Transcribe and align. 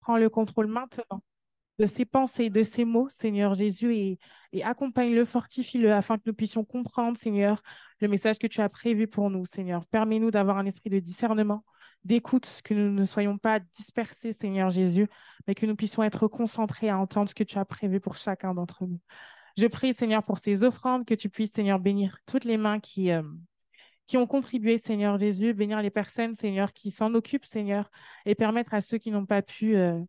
Prends 0.00 0.16
le 0.16 0.30
contrôle 0.30 0.66
maintenant 0.66 1.22
de 1.80 1.86
ses 1.86 2.04
pensées, 2.04 2.50
de 2.50 2.62
ses 2.62 2.84
mots, 2.84 3.08
Seigneur 3.08 3.54
Jésus, 3.54 3.94
et, 4.52 4.62
accompagne-le, 4.62 5.24
fortifie-le 5.24 5.92
afin 5.92 6.18
que 6.18 6.24
nous 6.26 6.34
puissions 6.34 6.62
comprendre, 6.62 7.16
Seigneur, 7.16 7.62
le 8.00 8.08
message 8.08 8.38
que 8.38 8.46
tu 8.46 8.60
as 8.60 8.68
prévu 8.68 9.06
pour 9.06 9.30
nous, 9.30 9.46
Seigneur. 9.46 9.86
Permets-nous 9.86 10.30
d'avoir 10.30 10.58
un 10.58 10.66
esprit 10.66 10.90
de 10.90 10.98
discernement, 10.98 11.64
d'écoute, 12.04 12.60
que 12.64 12.74
nous 12.74 12.92
ne 12.92 13.06
soyons 13.06 13.38
pas 13.38 13.60
dispersés, 13.60 14.32
Seigneur 14.32 14.68
Jésus, 14.68 15.08
mais 15.46 15.54
que 15.54 15.64
nous 15.64 15.74
puissions 15.74 16.02
être 16.02 16.28
concentrés 16.28 16.90
à 16.90 16.98
entendre 16.98 17.30
ce 17.30 17.34
que 17.34 17.44
tu 17.44 17.58
as 17.58 17.64
prévu 17.64 17.98
pour 17.98 18.18
chacun 18.18 18.52
d'entre 18.52 18.84
nous. 18.84 19.00
Je 19.56 19.66
prie, 19.66 19.94
Seigneur, 19.94 20.22
pour 20.22 20.36
ces 20.38 20.64
offrandes, 20.64 21.06
que 21.06 21.14
tu 21.14 21.30
puisses, 21.30 21.52
Seigneur, 21.52 21.78
bénir 21.78 22.18
toutes 22.26 22.44
les 22.44 22.58
mains 22.58 22.78
qui, 22.78 23.10
euh, 23.10 23.22
qui 24.10 24.16
ont 24.16 24.26
contribué, 24.26 24.76
Seigneur 24.76 25.16
Jésus, 25.18 25.54
bénir 25.54 25.80
les 25.82 25.90
personnes, 25.90 26.34
Seigneur, 26.34 26.72
qui 26.72 26.90
s'en 26.90 27.14
occupent, 27.14 27.44
Seigneur, 27.44 27.92
et 28.26 28.34
permettre 28.34 28.74
à 28.74 28.80
ceux 28.80 28.98
qui 28.98 29.12
n'ont 29.12 29.24
pas 29.24 29.40
pu 29.40 29.76
euh, 29.76 30.00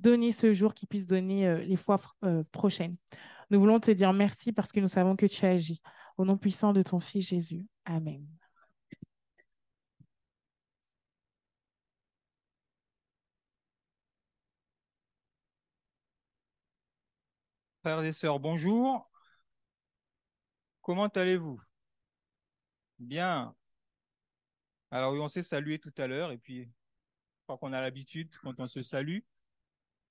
donner 0.00 0.32
ce 0.32 0.52
jour, 0.52 0.74
qu'ils 0.74 0.88
puissent 0.88 1.06
donner 1.06 1.46
euh, 1.46 1.58
les 1.58 1.76
fois 1.76 2.00
euh, 2.24 2.42
prochaines. 2.50 2.96
Nous 3.50 3.60
voulons 3.60 3.78
te 3.78 3.92
dire 3.92 4.12
merci 4.12 4.52
parce 4.52 4.72
que 4.72 4.80
nous 4.80 4.88
savons 4.88 5.14
que 5.14 5.26
tu 5.26 5.46
agis. 5.46 5.80
Au 6.18 6.24
nom 6.24 6.36
puissant 6.36 6.72
de 6.72 6.82
ton 6.82 6.98
Fils 6.98 7.28
Jésus. 7.28 7.64
Amen. 7.84 8.26
Frères 17.82 18.02
et 18.02 18.10
sœurs, 18.10 18.40
bonjour. 18.40 19.08
Comment 20.82 21.06
allez-vous? 21.06 21.73
Bien. 22.98 23.54
Alors 24.90 25.12
oui, 25.12 25.20
on 25.20 25.28
s'est 25.28 25.42
salué 25.42 25.78
tout 25.78 25.92
à 25.98 26.06
l'heure 26.06 26.30
et 26.30 26.38
puis 26.38 26.64
je 26.64 27.42
crois 27.44 27.58
qu'on 27.58 27.72
a 27.72 27.80
l'habitude 27.80 28.34
quand 28.38 28.58
on 28.60 28.66
se 28.66 28.82
salue, 28.82 29.20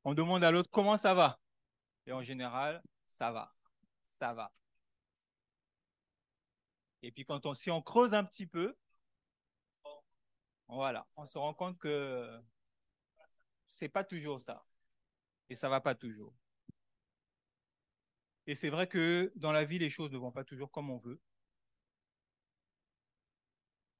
on 0.03 0.13
demande 0.13 0.43
à 0.43 0.51
l'autre 0.51 0.69
comment 0.71 0.97
ça 0.97 1.13
va? 1.13 1.39
Et 2.05 2.11
en 2.11 2.21
général, 2.21 2.83
ça 3.07 3.31
va, 3.31 3.49
ça 4.07 4.33
va. 4.33 4.53
Et 7.01 7.11
puis 7.11 7.25
quand 7.25 7.45
on, 7.45 7.53
si 7.53 7.71
on 7.71 7.81
creuse 7.81 8.13
un 8.13 8.23
petit 8.23 8.45
peu, 8.47 8.75
voilà, 10.67 11.07
on 11.17 11.25
se 11.25 11.37
rend 11.37 11.53
compte 11.53 11.77
que 11.77 12.41
c'est 13.65 13.89
pas 13.89 14.03
toujours 14.03 14.39
ça. 14.39 14.65
Et 15.49 15.55
ça 15.55 15.69
va 15.69 15.81
pas 15.81 15.95
toujours. 15.95 16.33
Et 18.47 18.55
c'est 18.55 18.69
vrai 18.69 18.87
que 18.87 19.31
dans 19.35 19.51
la 19.51 19.65
vie, 19.65 19.79
les 19.79 19.89
choses 19.89 20.11
ne 20.11 20.17
vont 20.17 20.31
pas 20.31 20.43
toujours 20.43 20.71
comme 20.71 20.89
on 20.89 20.97
veut. 20.97 21.19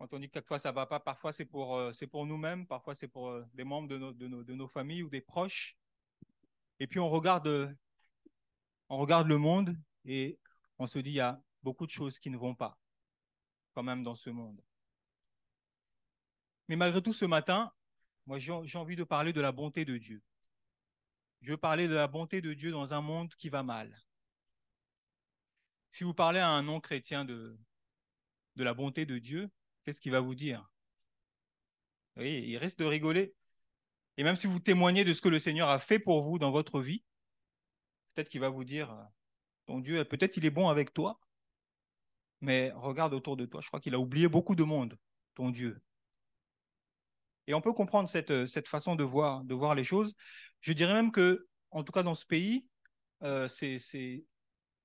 Quand 0.04 0.18
on 0.18 0.20
dit 0.20 0.28
que 0.28 0.34
quelquefois 0.34 0.60
ça 0.60 0.74
va 0.74 0.86
pas, 0.86 1.00
parfois 1.00 1.32
c'est 1.32 1.46
pour, 1.46 1.78
euh, 1.78 1.94
nous-mêmes, 2.26 2.68
parfois 2.68 2.94
c'est 2.94 3.08
pour 3.08 3.30
euh, 3.30 3.46
des 3.54 3.64
membres 3.64 3.88
de 3.88 4.54
nos, 4.54 4.68
familles 4.68 5.02
ou 5.02 5.10
des 5.10 5.22
proches. 5.22 5.78
Et 6.82 6.88
puis 6.88 7.00
on 7.00 7.10
regarde, 7.10 7.74
on 8.90 8.98
regarde 8.98 9.30
le 9.30 9.38
monde 9.38 9.78
et 10.04 10.38
on 10.78 10.88
se 10.88 11.00
dit 11.00 11.12
il 11.12 11.16
y 11.16 11.20
a 11.22 11.42
beaucoup 11.62 11.86
de 11.86 11.92
choses 11.92 12.20
qui 12.20 12.30
ne 12.30 12.36
vont 12.36 12.54
pas 12.54 12.78
quand 13.72 13.82
même 13.82 14.04
dans 14.04 14.14
ce 14.14 14.30
monde. 14.30 14.62
Mais 16.68 16.76
malgré 16.76 17.02
tout, 17.02 17.14
ce 17.14 17.24
matin, 17.24 17.72
moi 18.26 18.40
j'ai 18.40 18.78
envie 18.78 18.98
de 18.98 19.06
parler 19.06 19.32
de 19.32 19.40
la 19.40 19.54
bonté 19.54 19.86
de 19.86 19.98
Dieu. 19.98 20.22
Je 21.40 21.52
veux 21.52 21.58
parler 21.58 21.88
de 21.88 21.96
la 21.96 22.08
bonté 22.08 22.42
de 22.42 22.54
Dieu 22.54 22.72
dans 22.72 22.94
un 22.94 23.00
monde 23.00 23.34
qui 23.36 23.48
va 23.48 23.64
mal. 23.64 23.98
Si 25.90 26.04
vous 26.04 26.14
parlez 26.14 26.40
à 26.40 26.50
un 26.50 26.64
non-chrétien 26.64 27.24
de 27.24 27.58
la 28.58 28.74
bonté 28.74 29.06
de 29.06 29.18
Dieu, 29.18 29.50
qu'est-ce 29.84 30.02
qu'il 30.02 30.12
va 30.12 30.22
vous 30.22 30.36
dire? 30.36 30.70
Oui, 32.18 32.44
il 32.48 32.58
risque 32.58 32.78
de 32.80 32.86
rigoler. 32.86 33.34
Et 34.18 34.24
même 34.24 34.36
si 34.36 34.48
vous 34.48 34.60
témoignez 34.60 35.04
de 35.04 35.14
ce 35.14 35.22
que 35.22 35.30
le 35.30 35.40
Seigneur 35.40 35.70
a 35.70 35.80
fait 35.80 36.00
pour 36.00 36.24
vous 36.24 36.38
dans 36.38 36.52
votre 36.52 36.80
vie, 36.82 37.04
peut-être 38.14 38.30
qu'il 38.30 38.42
va 38.42 38.50
vous 38.50 38.64
dire, 38.64 38.96
ton 39.66 39.80
Dieu, 39.80 40.04
peut-être 40.06 40.38
il 40.38 40.46
est 40.46 40.52
bon 40.52 40.70
avec 40.70 40.94
toi, 40.94 41.20
mais 42.42 42.72
regarde 42.76 43.14
autour 43.14 43.38
de 43.38 43.46
toi, 43.46 43.62
je 43.62 43.68
crois 43.68 43.80
qu'il 43.80 43.96
a 43.96 44.00
oublié 44.00 44.28
beaucoup 44.28 44.56
de 44.56 44.64
monde, 44.64 44.98
ton 45.34 45.50
Dieu. 45.50 45.82
Et 47.48 47.54
on 47.54 47.62
peut 47.62 47.74
comprendre 47.74 48.08
cette, 48.08 48.46
cette 48.46 48.68
façon 48.68 48.96
de 48.96 49.04
voir, 49.04 49.44
de 49.44 49.54
voir 49.54 49.76
les 49.76 49.84
choses. 49.84 50.14
Je 50.62 50.74
dirais 50.74 50.94
même 50.94 51.12
que, 51.12 51.48
en 51.72 51.84
tout 51.84 51.92
cas 51.92 52.04
dans 52.04 52.16
ce 52.16 52.26
pays, 52.26 52.68
euh, 53.24 53.48
c'est, 53.48 54.26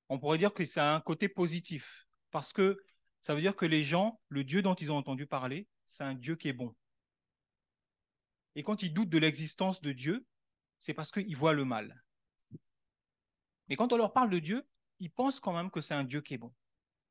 on 0.09 0.19
pourrait 0.19 0.39
dire 0.39 0.55
que 0.55 0.65
c'est 0.65 0.81
un 0.81 1.01
côté 1.01 1.29
positif, 1.29 2.07
parce 2.31 2.53
que 2.53 2.79
ça 3.21 3.35
veut 3.35 3.41
dire 3.41 3.57
que 3.57 3.67
les 3.67 3.85
gens, 3.85 4.21
le 4.29 4.45
Dieu 4.45 4.63
dont 4.63 4.75
ils 4.75 4.93
ont 4.93 4.97
entendu 4.97 5.27
parler, 5.27 5.67
c'est 5.87 6.05
un 6.05 6.15
Dieu 6.15 6.37
qui 6.37 6.49
est 6.49 6.53
bon. 6.53 6.75
Et 8.55 8.63
quand 8.63 8.83
ils 8.83 8.93
doutent 8.93 9.11
de 9.11 9.19
l'existence 9.19 9.81
de 9.81 9.93
Dieu, 9.93 10.27
c'est 10.81 10.95
parce 10.95 11.11
qu'ils 11.11 11.37
voient 11.37 11.53
le 11.53 11.65
mal. 11.65 12.03
Mais 13.69 13.77
quand 13.77 13.93
on 13.93 13.97
leur 13.97 14.13
parle 14.13 14.31
de 14.31 14.39
Dieu, 14.39 14.67
ils 14.99 15.11
pensent 15.11 15.41
quand 15.41 15.53
même 15.53 15.71
que 15.71 15.81
c'est 15.81 15.95
un 15.95 16.05
Dieu 16.05 16.21
qui 16.21 16.35
est 16.35 16.39
bon. 16.39 16.53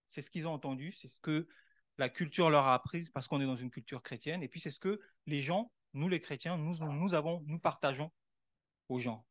C'est 0.08 0.22
ce 0.22 0.30
qu'ils 0.30 0.48
ont 0.48 0.54
entendu, 0.54 0.92
c'est 0.92 1.08
ce 1.08 1.20
que 1.20 1.48
la 1.98 2.10
culture 2.10 2.50
leur 2.50 2.66
a 2.66 2.74
appris 2.74 3.10
parce 3.14 3.28
qu'on 3.28 3.42
est 3.42 3.46
dans 3.46 3.56
une 3.56 3.72
culture 3.72 4.02
chrétienne. 4.02 4.44
Et 4.44 4.48
puis 4.48 4.60
c'est 4.60 4.72
ce 4.72 4.80
que 4.80 5.00
les 5.26 5.42
gens, 5.42 5.72
nous 5.94 6.10
les 6.10 6.20
chrétiens, 6.20 6.58
nous, 6.58 6.78
nous 6.78 7.14
avons, 7.14 7.44
nous 7.46 7.60
partageons 7.60 8.12
aux 8.90 9.00
gens. 9.00 9.26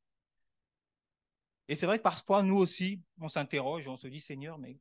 Et 1.68 1.74
c'est 1.74 1.86
vrai 1.86 1.98
que 1.98 2.02
parfois, 2.02 2.42
nous 2.42 2.56
aussi, 2.56 3.02
on 3.20 3.28
s'interroge, 3.28 3.88
on 3.88 3.96
se 3.96 4.06
dit, 4.06 4.20
Seigneur, 4.20 4.58
mais 4.58 4.78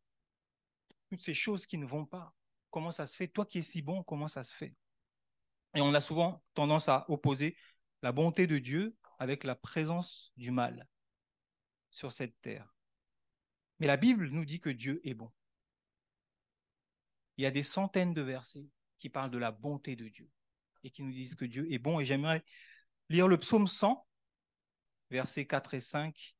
toutes 1.09 1.21
ces 1.21 1.33
choses 1.33 1.65
qui 1.65 1.77
ne 1.77 1.85
vont 1.85 2.05
pas, 2.05 2.33
comment 2.71 2.91
ça 2.91 3.07
se 3.07 3.15
fait? 3.15 3.27
Toi 3.27 3.45
qui 3.45 3.59
es 3.59 3.61
si 3.61 3.81
bon, 3.81 4.03
comment 4.03 4.27
ça 4.27 4.43
se 4.43 4.53
fait? 4.53 4.75
Et 5.75 5.81
on 5.81 5.93
a 5.93 6.01
souvent 6.01 6.43
tendance 6.53 6.89
à 6.89 7.05
opposer 7.09 7.57
la 8.01 8.11
bonté 8.11 8.47
de 8.47 8.57
Dieu 8.59 8.95
avec 9.19 9.43
la 9.43 9.55
présence 9.55 10.31
du 10.37 10.51
mal 10.51 10.87
sur 11.89 12.11
cette 12.11 12.39
terre. 12.41 12.73
Mais 13.79 13.87
la 13.87 13.97
Bible 13.97 14.29
nous 14.29 14.45
dit 14.45 14.59
que 14.59 14.69
Dieu 14.69 15.01
est 15.03 15.13
bon. 15.13 15.31
Il 17.37 17.43
y 17.43 17.45
a 17.45 17.51
des 17.51 17.63
centaines 17.63 18.13
de 18.13 18.21
versets 18.21 18.69
qui 18.97 19.09
parlent 19.09 19.31
de 19.31 19.37
la 19.37 19.51
bonté 19.51 19.95
de 19.95 20.07
Dieu 20.07 20.29
et 20.83 20.89
qui 20.89 21.03
nous 21.03 21.11
disent 21.11 21.35
que 21.35 21.45
Dieu 21.45 21.71
est 21.71 21.79
bon. 21.79 21.99
Et 21.99 22.05
j'aimerais 22.05 22.43
lire 23.09 23.27
le 23.27 23.37
psaume 23.37 23.67
100, 23.67 24.05
versets 25.09 25.45
4 25.45 25.73
et 25.73 25.79
5. 25.81 26.34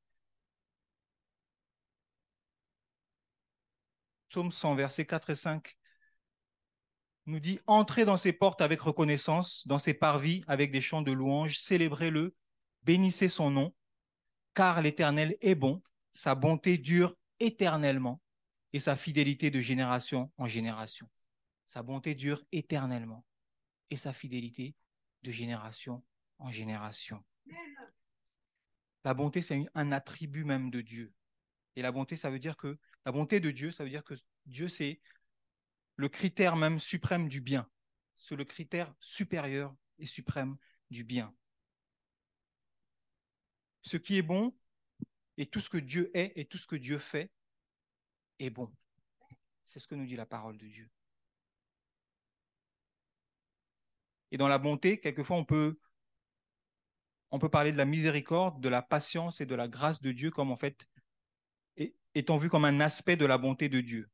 Psaume 4.36 4.52
100, 4.52 4.76
versets 4.76 5.06
4 5.06 5.30
et 5.30 5.36
5 5.36 5.78
nous 7.26 7.40
dit 7.40 7.58
Entrez 7.68 8.04
dans 8.04 8.18
ses 8.18 8.34
portes 8.34 8.60
avec 8.60 8.82
reconnaissance, 8.82 9.66
dans 9.66 9.80
ses 9.80 9.94
parvis 9.94 10.44
avec 10.46 10.74
des 10.74 10.82
chants 10.82 11.02
de 11.02 11.14
louange, 11.14 11.58
célébrez-le, 11.58 12.36
bénissez 12.84 13.30
son 13.30 13.50
nom, 13.50 13.74
car 14.54 14.82
l'Éternel 14.82 15.38
est 15.40 15.56
bon, 15.56 15.82
sa 16.12 16.36
bonté 16.36 16.78
dure 16.78 17.16
éternellement 17.40 18.20
et 18.74 18.82
sa 18.82 18.98
fidélité 18.98 19.52
de 19.52 19.62
génération 19.62 20.30
en 20.38 20.48
génération. 20.48 21.10
Sa 21.66 21.82
bonté 21.82 22.14
dure 22.14 22.44
éternellement 22.52 23.24
et 23.90 23.96
sa 23.96 24.12
fidélité 24.12 24.76
de 25.24 25.32
génération 25.32 26.04
en 26.40 26.52
génération. 26.52 27.24
La 29.06 29.14
bonté, 29.14 29.42
c'est 29.42 29.66
un 29.76 29.92
attribut 29.94 30.44
même 30.44 30.72
de 30.72 30.82
Dieu. 30.82 31.14
Et 31.78 31.82
la 31.82 31.94
bonté, 31.94 32.18
ça 32.18 32.30
veut 32.30 32.40
dire 32.40 32.58
que 32.58 32.78
la 33.06 33.12
bonté 33.12 33.40
de 33.40 33.52
Dieu, 33.52 33.72
ça 33.72 33.84
veut 33.84 33.90
dire 33.90 34.04
que 34.04 34.16
Dieu, 34.46 34.68
c'est 34.68 35.00
le 35.96 36.10
critère 36.10 36.56
même 36.56 36.80
suprême 36.80 37.28
du 37.28 37.40
bien. 37.40 37.70
C'est 38.18 38.36
le 38.36 38.46
critère 38.46 38.94
supérieur 39.00 39.76
et 40.00 40.06
suprême 40.06 40.58
du 40.90 41.04
bien. 41.04 41.34
Ce 43.82 43.98
qui 43.98 44.18
est 44.18 44.24
bon 44.24 44.56
et 45.38 45.46
tout 45.46 45.60
ce 45.60 45.70
que 45.70 45.78
Dieu 45.78 46.10
est 46.18 46.34
et 46.36 46.46
tout 46.46 46.58
ce 46.58 46.68
que 46.68 46.76
Dieu 46.76 46.98
fait 46.98 47.32
est 48.40 48.50
bon. 48.50 48.74
C'est 49.64 49.80
ce 49.80 49.88
que 49.88 49.96
nous 49.96 50.06
dit 50.06 50.16
la 50.16 50.26
parole 50.26 50.58
de 50.58 50.68
Dieu. 50.68 50.90
Et 54.32 54.38
dans 54.38 54.48
la 54.48 54.58
bonté, 54.58 55.00
quelquefois, 55.00 55.38
on 55.38 55.46
peut, 55.46 55.80
on 57.32 57.40
peut 57.40 57.50
parler 57.50 57.72
de 57.72 57.78
la 57.78 57.86
miséricorde, 57.86 58.60
de 58.60 58.70
la 58.70 58.82
patience 58.82 59.42
et 59.42 59.46
de 59.46 59.56
la 59.56 59.68
grâce 59.68 60.02
de 60.02 60.12
Dieu 60.12 60.32
comme 60.32 60.52
en 60.52 60.58
fait 60.58 60.88
étant 62.16 62.38
vu 62.38 62.50
comme 62.50 62.66
un 62.66 62.80
aspect 62.80 63.18
de 63.18 63.26
la 63.26 63.38
bonté 63.38 63.70
de 63.70 63.82
Dieu 63.82 64.10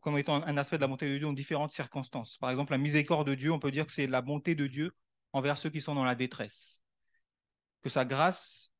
comme 0.00 0.18
étant 0.18 0.42
un 0.42 0.56
aspect 0.56 0.76
de 0.76 0.82
la 0.82 0.88
bonté 0.88 1.06
de 1.06 1.18
Dieu 1.18 1.26
dans 1.26 1.32
différentes 1.32 1.72
circonstances. 1.72 2.38
Par 2.38 2.50
exemple, 2.50 2.72
la 2.72 2.78
miséricorde 2.78 3.28
de 3.28 3.34
Dieu, 3.34 3.52
on 3.52 3.58
peut 3.58 3.70
dire 3.70 3.86
que 3.86 3.92
c'est 3.92 4.06
la 4.06 4.22
bonté 4.22 4.54
de 4.54 4.66
Dieu 4.66 4.92
envers 5.32 5.58
ceux 5.58 5.70
qui 5.70 5.80
sont 5.80 5.94
dans 5.94 6.04
la 6.04 6.14
détresse. 6.14 6.82
Que 7.82 7.88
sa 7.88 8.04
grâce, 8.04 8.72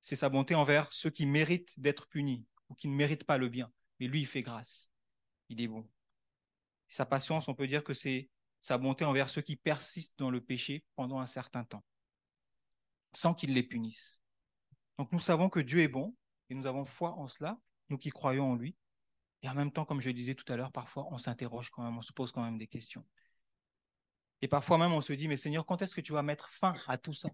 c'est 0.00 0.16
sa 0.16 0.28
bonté 0.28 0.54
envers 0.54 0.92
ceux 0.92 1.10
qui 1.10 1.24
méritent 1.24 1.78
d'être 1.78 2.08
punis 2.08 2.44
ou 2.68 2.74
qui 2.74 2.88
ne 2.88 2.94
méritent 2.94 3.24
pas 3.24 3.38
le 3.38 3.48
bien. 3.48 3.70
Mais 4.00 4.08
lui, 4.08 4.20
il 4.20 4.26
fait 4.26 4.42
grâce. 4.42 4.90
Il 5.48 5.60
est 5.60 5.68
bon. 5.68 5.88
Sa 6.88 7.06
patience, 7.06 7.48
on 7.48 7.54
peut 7.54 7.66
dire 7.66 7.84
que 7.84 7.94
c'est 7.94 8.28
sa 8.60 8.76
bonté 8.76 9.04
envers 9.04 9.30
ceux 9.30 9.42
qui 9.42 9.56
persistent 9.56 10.18
dans 10.18 10.30
le 10.30 10.40
péché 10.40 10.84
pendant 10.96 11.20
un 11.20 11.26
certain 11.26 11.64
temps, 11.64 11.84
sans 13.12 13.34
qu'il 13.34 13.54
les 13.54 13.62
punisse. 13.62 14.20
Donc 14.98 15.12
nous 15.12 15.20
savons 15.20 15.48
que 15.48 15.60
Dieu 15.60 15.80
est 15.80 15.88
bon 15.88 16.14
et 16.50 16.54
nous 16.54 16.66
avons 16.66 16.84
foi 16.84 17.12
en 17.12 17.28
cela, 17.28 17.58
nous 17.88 17.98
qui 17.98 18.10
croyons 18.10 18.52
en 18.52 18.56
lui. 18.56 18.76
Et 19.42 19.48
en 19.48 19.54
même 19.54 19.70
temps, 19.70 19.84
comme 19.84 20.00
je 20.00 20.10
disais 20.10 20.34
tout 20.34 20.50
à 20.52 20.56
l'heure, 20.56 20.72
parfois 20.72 21.06
on 21.12 21.18
s'interroge 21.18 21.70
quand 21.70 21.82
même, 21.82 21.96
on 21.96 22.02
se 22.02 22.12
pose 22.12 22.32
quand 22.32 22.42
même 22.42 22.58
des 22.58 22.66
questions. 22.66 23.04
Et 24.40 24.48
parfois 24.48 24.78
même, 24.78 24.92
on 24.92 25.00
se 25.00 25.12
dit, 25.12 25.28
mais 25.28 25.36
Seigneur, 25.36 25.66
quand 25.66 25.82
est-ce 25.82 25.94
que 25.94 26.00
tu 26.00 26.12
vas 26.12 26.22
mettre 26.22 26.50
fin 26.50 26.74
à 26.86 26.98
tout 26.98 27.12
ça? 27.12 27.28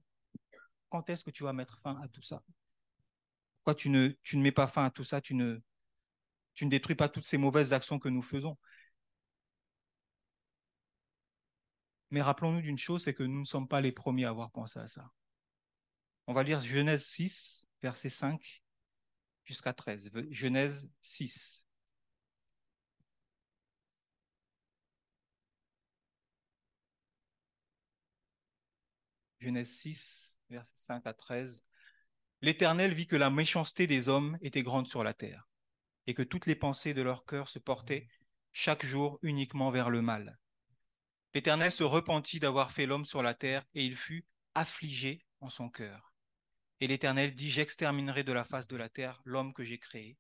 Quand 0.89 1.09
est-ce 1.11 1.25
que 1.25 1.31
tu 1.31 1.43
vas 1.43 1.53
mettre 1.53 1.79
fin 1.81 2.01
à 2.03 2.09
tout 2.09 2.23
ça? 2.23 2.43
Pourquoi 3.59 3.75
tu 3.75 3.91
ne, 3.91 4.09
tu 4.23 4.37
ne 4.37 4.43
mets 4.43 4.53
pas 4.53 4.67
fin 4.67 4.85
à 4.85 4.91
tout 4.91 5.05
ça? 5.05 5.21
Tu 5.21 5.35
ne, 5.35 5.61
tu 6.55 6.65
ne 6.65 6.71
détruis 6.71 6.95
pas 6.95 7.09
toutes 7.09 7.25
ces 7.25 7.39
mauvaises 7.39 7.73
actions 7.73 7.99
que 7.99 8.09
nous 8.09 8.23
faisons 8.23 8.57
Mais 12.15 12.23
rappelons-nous 12.23 12.61
d'une 12.63 12.79
chose, 12.79 13.03
c'est 13.03 13.13
que 13.13 13.25
nous 13.25 13.41
ne 13.41 13.45
sommes 13.45 13.67
pas 13.67 13.81
les 13.81 13.91
premiers 13.91 14.25
à 14.25 14.29
avoir 14.29 14.53
pensé 14.53 14.79
à 14.79 14.87
ça. 14.87 15.11
On 16.27 16.33
va 16.33 16.43
lire 16.43 16.61
Genèse 16.61 17.05
6, 17.05 17.69
verset 17.83 18.09
5 18.09 18.63
jusqu'à 19.45 19.73
13. 19.75 20.11
Genèse 20.31 20.91
6. 21.03 21.67
Genèse 29.39 29.69
6, 29.71 30.39
verset 30.49 30.73
5 30.77 31.07
à 31.07 31.13
13. 31.13 31.63
L'Éternel 32.41 32.95
vit 32.95 33.07
que 33.07 33.17
la 33.17 33.29
méchanceté 33.29 33.87
des 33.87 34.09
hommes 34.09 34.39
était 34.41 34.63
grande 34.63 34.89
sur 34.89 35.05
la 35.05 35.13
terre, 35.13 35.47
et 36.07 36.15
que 36.15 36.23
toutes 36.23 36.47
les 36.47 36.57
pensées 36.57 36.95
de 36.95 37.03
leur 37.03 37.27
cœur 37.27 37.51
se 37.51 37.59
portaient 37.59 38.09
chaque 38.53 38.85
jour 38.85 39.19
uniquement 39.21 39.71
vers 39.71 39.91
le 39.91 40.01
mal. 40.01 40.39
L'Éternel 41.35 41.71
se 41.71 41.85
repentit 41.85 42.41
d'avoir 42.41 42.73
fait 42.73 42.87
l'homme 42.87 43.05
sur 43.05 43.23
la 43.23 43.35
terre, 43.35 43.67
et 43.75 43.85
il 43.85 43.97
fut 43.97 44.25
affligé 44.55 45.27
en 45.41 45.51
son 45.51 45.69
cœur. 45.69 46.14
Et 46.81 46.87
l'Éternel 46.87 47.35
dit, 47.35 47.51
J'exterminerai 47.51 48.25
de 48.25 48.33
la 48.33 48.45
face 48.45 48.67
de 48.67 48.77
la 48.77 48.89
terre 48.89 49.21
l'homme 49.25 49.53
que 49.53 49.65
j'ai 49.65 49.79
créé, 49.79 50.17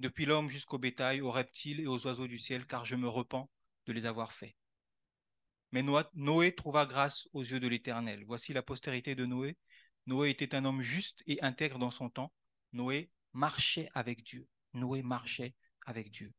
depuis 0.00 0.26
l'homme 0.26 0.50
jusqu'au 0.50 0.78
bétail, 0.78 1.20
aux 1.20 1.30
reptiles 1.30 1.80
et 1.80 1.86
aux 1.86 2.06
oiseaux 2.06 2.28
du 2.28 2.38
ciel, 2.38 2.66
car 2.66 2.84
je 2.84 2.94
me 2.94 3.08
repens 3.08 3.50
de 3.86 3.92
les 3.92 4.06
avoir 4.06 4.32
faits. 4.32 4.54
Mais 5.72 5.82
Noé 6.14 6.54
trouva 6.54 6.86
grâce 6.86 7.28
aux 7.32 7.42
yeux 7.42 7.60
de 7.60 7.68
l'Éternel. 7.68 8.24
Voici 8.24 8.52
la 8.52 8.62
postérité 8.62 9.14
de 9.14 9.26
Noé. 9.26 9.56
Noé 10.06 10.30
était 10.30 10.54
un 10.54 10.64
homme 10.64 10.82
juste 10.82 11.22
et 11.26 11.42
intègre 11.42 11.78
dans 11.78 11.90
son 11.90 12.08
temps. 12.08 12.32
Noé 12.72 13.10
marchait 13.32 13.90
avec 13.92 14.22
Dieu. 14.22 14.46
Noé 14.72 15.02
marchait 15.02 15.54
avec 15.84 16.10
Dieu. 16.10 16.32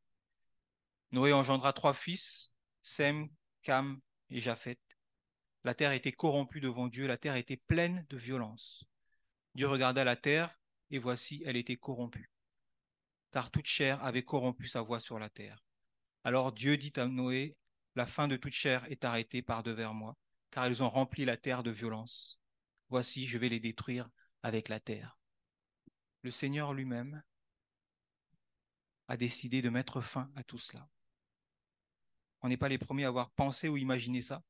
Noé 1.11 1.33
engendra 1.33 1.73
trois 1.73 1.93
fils, 1.93 2.51
Sem, 2.81 3.29
Cam 3.61 3.99
et 4.29 4.39
Japheth. 4.39 4.79
La 5.63 5.73
terre 5.73 5.91
était 5.91 6.11
corrompue 6.11 6.61
devant 6.61 6.87
Dieu, 6.87 7.05
la 7.05 7.17
terre 7.17 7.35
était 7.35 7.57
pleine 7.57 8.05
de 8.09 8.17
violence. 8.17 8.85
Dieu 9.55 9.67
regarda 9.67 10.03
la 10.03 10.15
terre, 10.15 10.57
et 10.91 10.97
voici, 10.97 11.43
elle 11.45 11.57
était 11.57 11.77
corrompue, 11.77 12.31
car 13.31 13.51
toute 13.51 13.65
chair 13.65 14.03
avait 14.03 14.23
corrompu 14.23 14.67
sa 14.67 14.81
voix 14.81 14.99
sur 14.99 15.19
la 15.19 15.29
terre. 15.29 15.63
Alors 16.23 16.51
Dieu 16.51 16.77
dit 16.77 16.93
à 16.95 17.07
Noé, 17.07 17.55
La 17.95 18.05
fin 18.05 18.27
de 18.27 18.37
toute 18.37 18.53
chair 18.53 18.85
est 18.91 19.05
arrêtée 19.05 19.41
par 19.41 19.63
devers 19.63 19.93
moi, 19.93 20.15
car 20.51 20.67
ils 20.67 20.83
ont 20.83 20.89
rempli 20.89 21.25
la 21.25 21.37
terre 21.37 21.63
de 21.63 21.71
violence. 21.71 22.39
Voici, 22.89 23.27
je 23.27 23.37
vais 23.37 23.49
les 23.49 23.59
détruire 23.59 24.09
avec 24.41 24.69
la 24.69 24.79
terre. 24.79 25.19
Le 26.21 26.31
Seigneur 26.31 26.73
lui-même 26.73 27.23
a 29.07 29.17
décidé 29.17 29.61
de 29.61 29.69
mettre 29.69 30.01
fin 30.01 30.31
à 30.35 30.43
tout 30.43 30.57
cela. 30.57 30.87
On 32.41 32.49
n'est 32.49 32.57
pas 32.57 32.69
les 32.69 32.77
premiers 32.77 33.05
à 33.05 33.09
avoir 33.09 33.31
pensé 33.31 33.69
ou 33.69 33.77
imaginé 33.77 34.21
ça, 34.21 34.43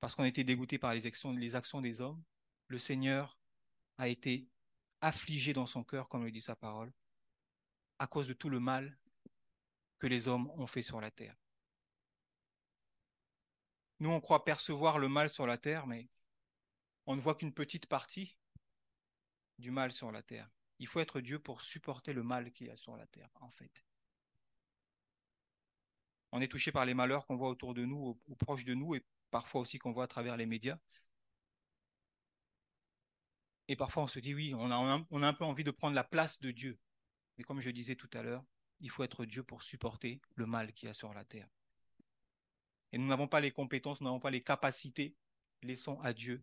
parce 0.00 0.14
qu'on 0.14 0.24
était 0.24 0.44
dégoûté 0.44 0.78
par 0.78 0.94
les 0.94 1.06
actions, 1.06 1.32
les 1.32 1.56
actions 1.56 1.80
des 1.80 2.00
hommes. 2.00 2.22
Le 2.68 2.78
Seigneur 2.78 3.37
a 3.98 4.08
été 4.08 4.48
affligé 5.00 5.52
dans 5.52 5.66
son 5.66 5.84
cœur, 5.84 6.08
comme 6.08 6.24
le 6.24 6.30
dit 6.30 6.40
sa 6.40 6.56
parole, 6.56 6.92
à 7.98 8.06
cause 8.06 8.28
de 8.28 8.32
tout 8.32 8.48
le 8.48 8.60
mal 8.60 8.98
que 9.98 10.06
les 10.06 10.28
hommes 10.28 10.50
ont 10.52 10.66
fait 10.66 10.82
sur 10.82 11.00
la 11.00 11.10
terre. 11.10 11.36
Nous, 14.00 14.10
on 14.10 14.20
croit 14.20 14.44
percevoir 14.44 14.98
le 14.98 15.08
mal 15.08 15.28
sur 15.28 15.46
la 15.46 15.58
terre, 15.58 15.86
mais 15.86 16.08
on 17.06 17.16
ne 17.16 17.20
voit 17.20 17.34
qu'une 17.34 17.52
petite 17.52 17.86
partie 17.86 18.36
du 19.58 19.70
mal 19.70 19.90
sur 19.90 20.12
la 20.12 20.22
terre. 20.22 20.48
Il 20.78 20.86
faut 20.86 21.00
être 21.00 21.20
Dieu 21.20 21.40
pour 21.40 21.62
supporter 21.62 22.12
le 22.12 22.22
mal 22.22 22.52
qu'il 22.52 22.68
y 22.68 22.70
a 22.70 22.76
sur 22.76 22.96
la 22.96 23.06
terre, 23.06 23.30
en 23.40 23.50
fait. 23.50 23.84
On 26.30 26.40
est 26.40 26.48
touché 26.48 26.70
par 26.70 26.84
les 26.84 26.94
malheurs 26.94 27.26
qu'on 27.26 27.36
voit 27.36 27.48
autour 27.48 27.74
de 27.74 27.84
nous, 27.84 28.20
ou, 28.26 28.36
proches 28.36 28.64
de 28.64 28.74
nous, 28.74 28.94
et 28.94 29.04
parfois 29.30 29.62
aussi 29.62 29.78
qu'on 29.78 29.92
voit 29.92 30.04
à 30.04 30.08
travers 30.08 30.36
les 30.36 30.46
médias. 30.46 30.78
Et 33.68 33.76
parfois 33.76 34.04
on 34.04 34.06
se 34.06 34.18
dit, 34.18 34.34
oui, 34.34 34.54
on 34.54 34.70
a, 34.70 35.26
un 35.26 35.32
peu 35.34 35.44
envie 35.44 35.64
de 35.64 35.70
prendre 35.70 35.94
la 35.94 36.04
place 36.04 36.40
de 36.40 36.50
Dieu. 36.50 36.78
Mais 37.36 37.44
comme 37.44 37.60
je 37.60 37.70
disais 37.70 37.96
tout 37.96 38.10
à 38.14 38.22
l'heure, 38.22 38.44
il 38.80 38.90
faut 38.90 39.04
être 39.04 39.24
Dieu 39.24 39.42
pour 39.42 39.62
supporter 39.62 40.20
le 40.34 40.46
mal 40.46 40.72
qu'il 40.72 40.86
y 40.86 40.90
a 40.90 40.94
sur 40.94 41.12
la 41.12 41.24
terre. 41.24 41.48
Et 42.92 42.98
nous 42.98 43.06
n'avons 43.06 43.28
pas 43.28 43.40
les 43.40 43.50
compétences, 43.50 44.00
nous 44.00 44.06
n'avons 44.06 44.20
pas 44.20 44.30
les 44.30 44.42
capacités. 44.42 45.14
Laissons 45.62 46.00
à 46.00 46.12
Dieu 46.12 46.42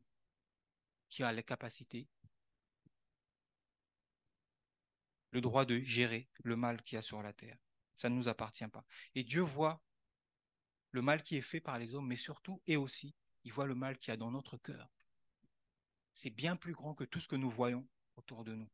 qui 1.10 1.24
a 1.24 1.32
les 1.32 1.44
capacités 1.44 2.08
le 5.32 5.42
droit 5.42 5.66
de 5.66 5.80
gérer 5.80 6.30
le 6.44 6.56
mal 6.56 6.82
qu'il 6.82 6.96
y 6.96 7.00
a 7.00 7.02
sur 7.02 7.22
la 7.22 7.34
terre. 7.34 7.58
Ça 7.96 8.10
ne 8.10 8.16
nous 8.16 8.30
appartient 8.30 8.68
pas. 8.68 8.86
Et 9.16 9.24
Dieu 9.24 9.42
voit 9.42 9.82
le 10.92 11.02
mal 11.02 11.24
qui 11.24 11.36
est 11.36 11.42
fait 11.42 11.60
par 11.60 11.78
les 11.78 11.94
hommes, 11.94 12.08
mais 12.08 12.16
surtout 12.16 12.62
et 12.68 12.78
aussi, 12.78 13.16
il 13.44 13.52
voit 13.52 13.66
le 13.66 13.76
mal 13.76 13.98
qu'il 13.98 14.12
y 14.12 14.14
a 14.14 14.18
dans 14.18 14.32
notre 14.32 14.58
cœur. 14.58 14.95
C'est 16.16 16.30
bien 16.30 16.56
plus 16.56 16.74
grand 16.74 16.96
que 16.96 17.04
tout 17.04 17.20
ce 17.20 17.28
que 17.28 17.36
nous 17.36 17.50
voyons 17.50 17.86
autour 18.16 18.46
de 18.46 18.56
nous. 18.56 18.70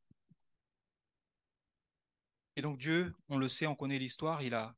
Et 2.56 2.62
donc 2.62 2.78
Dieu, 2.78 3.14
on 3.30 3.38
le 3.38 3.50
sait, 3.50 3.66
on 3.66 3.76
connaît 3.76 3.98
l'histoire, 3.98 4.44
il 4.44 4.54
a 4.54 4.76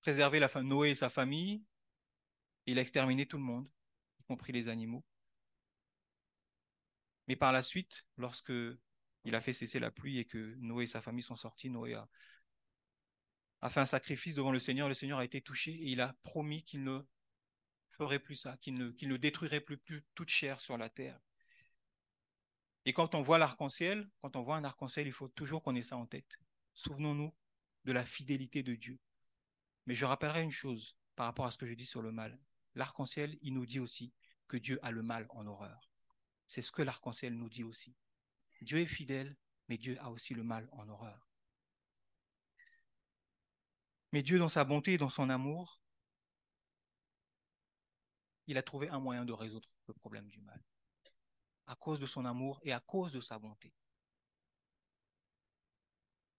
préservé 0.00 0.40
Noé 0.62 0.90
et 0.90 0.94
sa 0.94 1.10
famille, 1.10 1.64
il 2.66 2.78
a 2.78 2.82
exterminé 2.82 3.26
tout 3.26 3.36
le 3.36 3.42
monde, 3.42 3.68
y 4.20 4.22
compris 4.24 4.52
les 4.52 4.68
animaux. 4.68 5.04
Mais 7.26 7.34
par 7.34 7.50
la 7.50 7.62
suite, 7.62 8.06
lorsque 8.16 8.52
il 9.24 9.34
a 9.34 9.40
fait 9.40 9.52
cesser 9.52 9.80
la 9.80 9.90
pluie 9.90 10.18
et 10.18 10.24
que 10.24 10.54
Noé 10.58 10.84
et 10.84 10.86
sa 10.86 11.02
famille 11.02 11.24
sont 11.24 11.34
sortis, 11.34 11.68
Noé 11.68 11.94
a 13.60 13.70
fait 13.70 13.80
un 13.80 13.86
sacrifice 13.86 14.36
devant 14.36 14.52
le 14.52 14.60
Seigneur, 14.60 14.86
le 14.86 14.94
Seigneur 14.94 15.18
a 15.18 15.24
été 15.24 15.40
touché 15.40 15.72
et 15.72 15.90
il 15.90 16.00
a 16.00 16.14
promis 16.22 16.62
qu'il 16.62 16.84
ne 16.84 17.00
ferait 17.96 18.18
plus 18.18 18.36
ça, 18.36 18.56
qu'il 18.58 18.74
ne, 18.76 19.16
détruirait 19.16 19.60
plus, 19.60 19.78
plus 19.78 20.04
toute 20.14 20.28
chair 20.28 20.60
sur 20.60 20.76
la 20.76 20.88
terre. 20.88 21.18
Et 22.84 22.92
quand 22.92 23.14
on 23.14 23.22
voit 23.22 23.38
l'arc-en-ciel, 23.38 24.08
quand 24.20 24.36
on 24.36 24.42
voit 24.42 24.56
un 24.56 24.64
arc-en-ciel, 24.64 25.06
il 25.06 25.12
faut 25.12 25.28
toujours 25.28 25.62
qu'on 25.62 25.74
ait 25.74 25.82
ça 25.82 25.96
en 25.96 26.06
tête. 26.06 26.38
Souvenons-nous 26.74 27.34
de 27.84 27.92
la 27.92 28.04
fidélité 28.04 28.62
de 28.62 28.74
Dieu. 28.74 28.98
Mais 29.86 29.94
je 29.94 30.04
rappellerai 30.04 30.42
une 30.42 30.52
chose 30.52 30.96
par 31.16 31.26
rapport 31.26 31.46
à 31.46 31.50
ce 31.50 31.58
que 31.58 31.66
je 31.66 31.74
dis 31.74 31.86
sur 31.86 32.02
le 32.02 32.12
mal. 32.12 32.38
L'arc-en-ciel, 32.74 33.38
il 33.42 33.54
nous 33.54 33.66
dit 33.66 33.80
aussi 33.80 34.12
que 34.46 34.56
Dieu 34.56 34.78
a 34.82 34.90
le 34.90 35.02
mal 35.02 35.26
en 35.30 35.46
horreur. 35.46 35.90
C'est 36.46 36.62
ce 36.62 36.70
que 36.70 36.82
l'arc-en-ciel 36.82 37.34
nous 37.34 37.48
dit 37.48 37.64
aussi. 37.64 37.96
Dieu 38.60 38.78
est 38.78 38.86
fidèle, 38.86 39.36
mais 39.68 39.78
Dieu 39.78 39.96
a 40.00 40.10
aussi 40.10 40.34
le 40.34 40.44
mal 40.44 40.68
en 40.72 40.88
horreur. 40.88 41.28
Mais 44.12 44.22
Dieu, 44.22 44.38
dans 44.38 44.48
sa 44.48 44.64
bonté 44.64 44.94
et 44.94 44.98
dans 44.98 45.10
son 45.10 45.28
amour, 45.28 45.80
il 48.46 48.58
a 48.58 48.62
trouvé 48.62 48.88
un 48.88 49.00
moyen 49.00 49.24
de 49.24 49.32
résoudre 49.32 49.68
le 49.86 49.94
problème 49.94 50.28
du 50.28 50.40
mal, 50.40 50.62
à 51.66 51.76
cause 51.76 52.00
de 52.00 52.06
son 52.06 52.24
amour 52.24 52.60
et 52.62 52.72
à 52.72 52.80
cause 52.80 53.12
de 53.12 53.20
sa 53.20 53.38
bonté. 53.38 53.72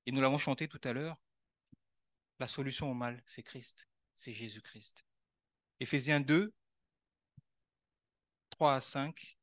Et 0.06 0.12
nous 0.12 0.22
l'avons 0.22 0.38
chanté 0.38 0.68
tout 0.68 0.82
à 0.84 0.94
l'heure, 0.94 1.18
la 2.40 2.48
solution 2.48 2.90
au 2.90 2.94
mal, 2.94 3.22
c'est 3.28 3.44
Christ, 3.44 3.88
c'est 4.16 4.34
Jésus-Christ. 4.34 5.06
Éphésiens 5.80 6.22
2, 6.22 6.54
3 8.52 8.76
à 8.76 8.82
5. 8.82 9.38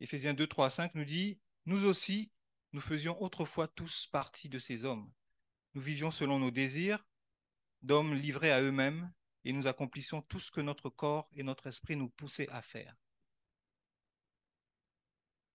Éphésiens 0.00 0.34
2, 0.34 0.46
3 0.46 0.66
à 0.66 0.70
5 0.70 0.94
nous 0.94 1.04
dit, 1.04 1.40
nous 1.66 1.84
aussi, 1.84 2.30
nous 2.72 2.80
faisions 2.80 3.20
autrefois 3.22 3.68
tous 3.68 4.06
partie 4.06 4.48
de 4.48 4.58
ces 4.58 4.84
hommes. 4.84 5.10
Nous 5.74 5.80
vivions 5.80 6.10
selon 6.10 6.38
nos 6.38 6.50
désirs, 6.50 7.06
d'hommes 7.82 8.14
livrés 8.14 8.52
à 8.52 8.60
eux-mêmes, 8.60 9.12
et 9.44 9.52
nous 9.52 9.66
accomplissions 9.66 10.22
tout 10.22 10.40
ce 10.40 10.50
que 10.50 10.60
notre 10.60 10.90
corps 10.90 11.28
et 11.32 11.42
notre 11.42 11.68
esprit 11.68 11.96
nous 11.96 12.10
poussaient 12.10 12.48
à 12.50 12.60
faire. 12.60 12.94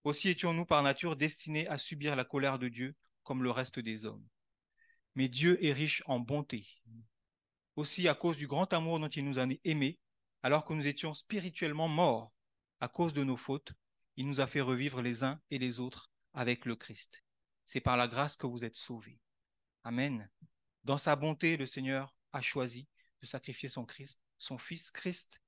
Aussi 0.02 0.28
étions-nous 0.28 0.66
par 0.66 0.82
nature 0.82 1.16
destinés 1.16 1.68
à 1.68 1.78
subir 1.78 2.16
la 2.16 2.24
colère 2.24 2.58
de 2.58 2.68
Dieu 2.68 2.96
comme 3.22 3.42
le 3.42 3.50
reste 3.50 3.78
des 3.78 4.04
hommes. 4.04 4.26
Mais 5.14 5.28
Dieu 5.28 5.62
est 5.64 5.72
riche 5.72 6.02
en 6.06 6.18
bonté. 6.18 6.66
Aussi, 7.76 8.08
à 8.08 8.14
cause 8.14 8.36
du 8.36 8.46
grand 8.46 8.72
amour 8.72 8.98
dont 9.00 9.08
il 9.08 9.24
nous 9.24 9.38
a 9.38 9.46
aimés, 9.64 9.98
alors 10.42 10.64
que 10.64 10.74
nous 10.74 10.86
étions 10.86 11.14
spirituellement 11.14 11.88
morts 11.88 12.32
à 12.80 12.88
cause 12.88 13.12
de 13.12 13.24
nos 13.24 13.36
fautes, 13.36 13.72
il 14.16 14.26
nous 14.26 14.40
a 14.40 14.46
fait 14.46 14.60
revivre 14.60 15.02
les 15.02 15.24
uns 15.24 15.40
et 15.50 15.58
les 15.58 15.80
autres 15.80 16.10
avec 16.34 16.66
le 16.66 16.76
Christ. 16.76 17.24
C'est 17.64 17.80
par 17.80 17.96
la 17.96 18.08
grâce 18.08 18.36
que 18.36 18.46
vous 18.46 18.64
êtes 18.64 18.76
sauvés. 18.76 19.20
Amen. 19.84 20.28
Dans 20.84 20.98
sa 20.98 21.16
bonté, 21.16 21.56
le 21.56 21.66
Seigneur 21.66 22.14
a 22.32 22.42
choisi 22.42 22.86
de 23.22 23.26
sacrifier 23.26 23.68
son 23.68 23.86
Christ, 23.86 24.20
son 24.36 24.58
Fils 24.58 24.90
Christ, 24.90 25.40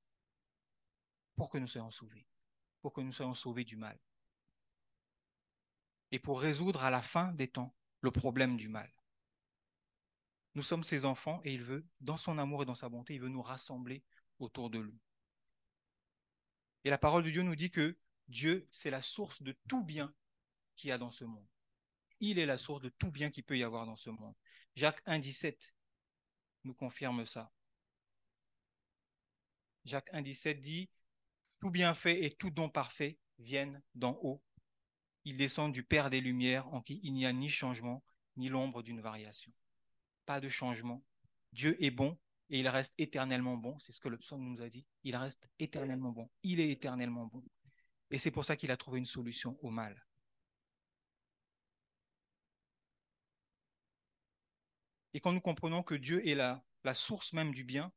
pour 1.37 1.51
que 1.51 1.59
nous 1.59 1.67
soyons 1.67 1.91
sauvés, 1.91 2.27
pour 2.81 2.93
que 2.93 3.03
nous 3.03 3.13
soyons 3.13 3.35
sauvés 3.35 3.65
du 3.65 3.77
mal. 3.77 3.99
et 6.11 6.19
pour 6.19 6.41
résoudre 6.41 6.85
à 6.85 6.91
la 6.91 7.03
fin 7.03 7.33
des 7.33 7.49
temps 7.49 7.75
le 8.01 8.11
problème 8.11 8.57
du 8.57 8.69
mal. 8.69 8.93
Nous 10.55 10.63
sommes 10.63 10.85
ses 10.85 11.05
enfants 11.05 11.41
et 11.45 11.53
il 11.53 11.63
veut, 11.63 11.87
dans 12.01 12.17
son 12.17 12.39
amour 12.39 12.63
et 12.63 12.67
dans 12.67 12.75
sa 12.75 12.89
bonté, 12.89 13.15
il 13.15 13.21
veut 13.21 13.29
nous 13.29 13.43
rassembler 13.43 14.03
autour 14.39 14.71
de 14.71 14.79
lui. 14.79 15.01
Et 16.85 16.91
la 16.91 16.99
parole 16.99 17.25
de 17.25 17.31
Dieu 17.31 17.43
nous 17.43 17.57
dit 17.57 17.71
que 17.71 17.99
Dieu, 18.29 18.67
c'est 18.71 18.91
la 18.91 19.03
source 19.03 19.43
de 19.43 19.53
tout 19.69 19.85
bien 19.85 20.15
qu'il 20.77 20.89
y 20.89 20.93
a 20.93 20.99
dans 20.99 21.11
ce 21.11 21.25
monde. 21.25 21.47
Il 22.21 22.39
est 22.39 22.47
la 22.47 22.59
source 22.59 22.83
de 22.83 22.89
tout 22.89 23.11
bien 23.11 23.31
qu'il 23.31 23.45
peut 23.45 23.59
y 23.59 23.65
avoir 23.65 23.87
dans 23.87 23.97
ce 23.97 24.11
monde. 24.11 24.35
Jacques 24.75 25.03
1, 25.07 25.19
17 25.19 25.75
nous 26.65 26.75
confirme 26.75 27.25
ça. 27.27 27.53
Jacques 29.85 30.11
1, 30.13 30.23
17 30.23 30.61
dit 30.61 30.91
Tout 31.61 31.71
bienfait 31.71 32.25
et 32.25 32.31
tout 32.31 32.51
don 32.51 32.69
parfait 32.69 33.19
viennent 33.39 33.83
d'en 33.95 34.19
haut. 34.23 34.43
Ils 35.25 35.37
descendent 35.37 35.73
du 35.73 35.83
Père 35.83 36.11
des 36.11 36.21
Lumières 36.21 36.73
en 36.73 36.81
qui 36.81 37.01
il 37.03 37.13
n'y 37.13 37.27
a 37.27 37.33
ni 37.33 37.49
changement 37.49 38.05
ni 38.37 38.49
l'ombre 38.49 38.83
d'une 38.83 39.01
variation. 39.01 39.53
Pas 40.25 40.41
de 40.41 40.49
changement. 40.49 41.03
Dieu 41.53 41.83
est 41.83 41.91
bon 41.91 42.19
et 42.51 42.61
il 42.61 42.69
reste 42.69 42.95
éternellement 42.99 43.57
bon. 43.57 43.79
C'est 43.79 43.93
ce 43.93 44.01
que 44.01 44.09
le 44.09 44.19
psaume 44.19 44.43
nous 44.43 44.63
a 44.63 44.69
dit. 44.69 44.87
Il 45.05 45.17
reste 45.17 45.49
éternellement 45.59 46.11
bon. 46.11 46.31
Il 46.43 46.61
est 46.61 46.71
éternellement 46.71 47.27
bon. 47.27 47.43
Et 48.11 48.19
c'est 48.19 48.31
pour 48.31 48.45
ça 48.45 48.57
qu'il 48.57 48.71
a 48.71 48.77
trouvé 48.77 48.99
une 48.99 49.07
solution 49.07 49.59
au 49.63 49.71
mal. 49.71 50.06
Et 55.17 55.21
quand 55.21 55.33
nous 55.33 55.41
comprenons 55.41 55.83
que 55.83 55.95
Dieu 55.95 56.29
est 56.29 56.35
la, 56.35 56.63
source 56.93 57.33
même 57.33 57.55
du 57.55 57.65
bien, 57.65 57.91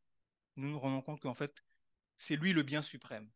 nous 0.56 0.70
nous 0.70 0.80
rendons 0.80 1.02
compte 1.02 1.20
qu'en 1.20 1.34
fait, 1.34 1.66
c'est 2.18 2.38
lui 2.38 2.54
le 2.54 2.64
bien 2.64 2.82
suprême. 2.82 3.30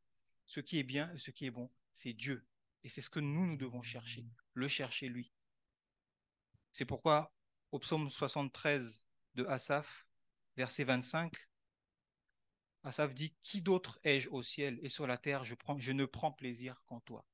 Ce 0.45 0.61
qui 0.61 0.79
est 0.79 0.83
bien 0.83 1.11
et 1.13 1.19
ce 1.19 1.31
qui 1.31 1.47
est 1.47 1.51
bon, 1.51 1.69
c'est 1.91 2.13
Dieu. 2.13 2.47
Et 2.85 2.87
c'est 2.89 3.01
ce 3.01 3.09
que 3.09 3.19
nous, 3.19 3.45
nous 3.45 3.57
devons 3.57 3.81
chercher, 3.81 4.25
le 4.53 4.69
chercher 4.69 5.09
lui. 5.09 5.33
C'est 6.71 6.85
pourquoi 6.85 7.35
au 7.73 7.79
psaume 7.79 8.09
73 8.09 9.03
de 9.35 9.43
Asaph, 9.47 10.07
verset 10.55 10.85
25, 10.85 11.33
Asaph 12.85 13.13
dit, 13.13 13.35
Qui 13.43 13.61
d'autre 13.61 13.99
ai-je 14.05 14.29
au 14.29 14.41
ciel 14.41 14.79
et 14.81 14.87
sur 14.87 15.07
la 15.07 15.17
terre? 15.17 15.43
Je 15.43 15.91
ne 15.91 16.05
prends 16.05 16.31
plaisir 16.31 16.85
qu'en 16.85 17.01
toi. 17.01 17.25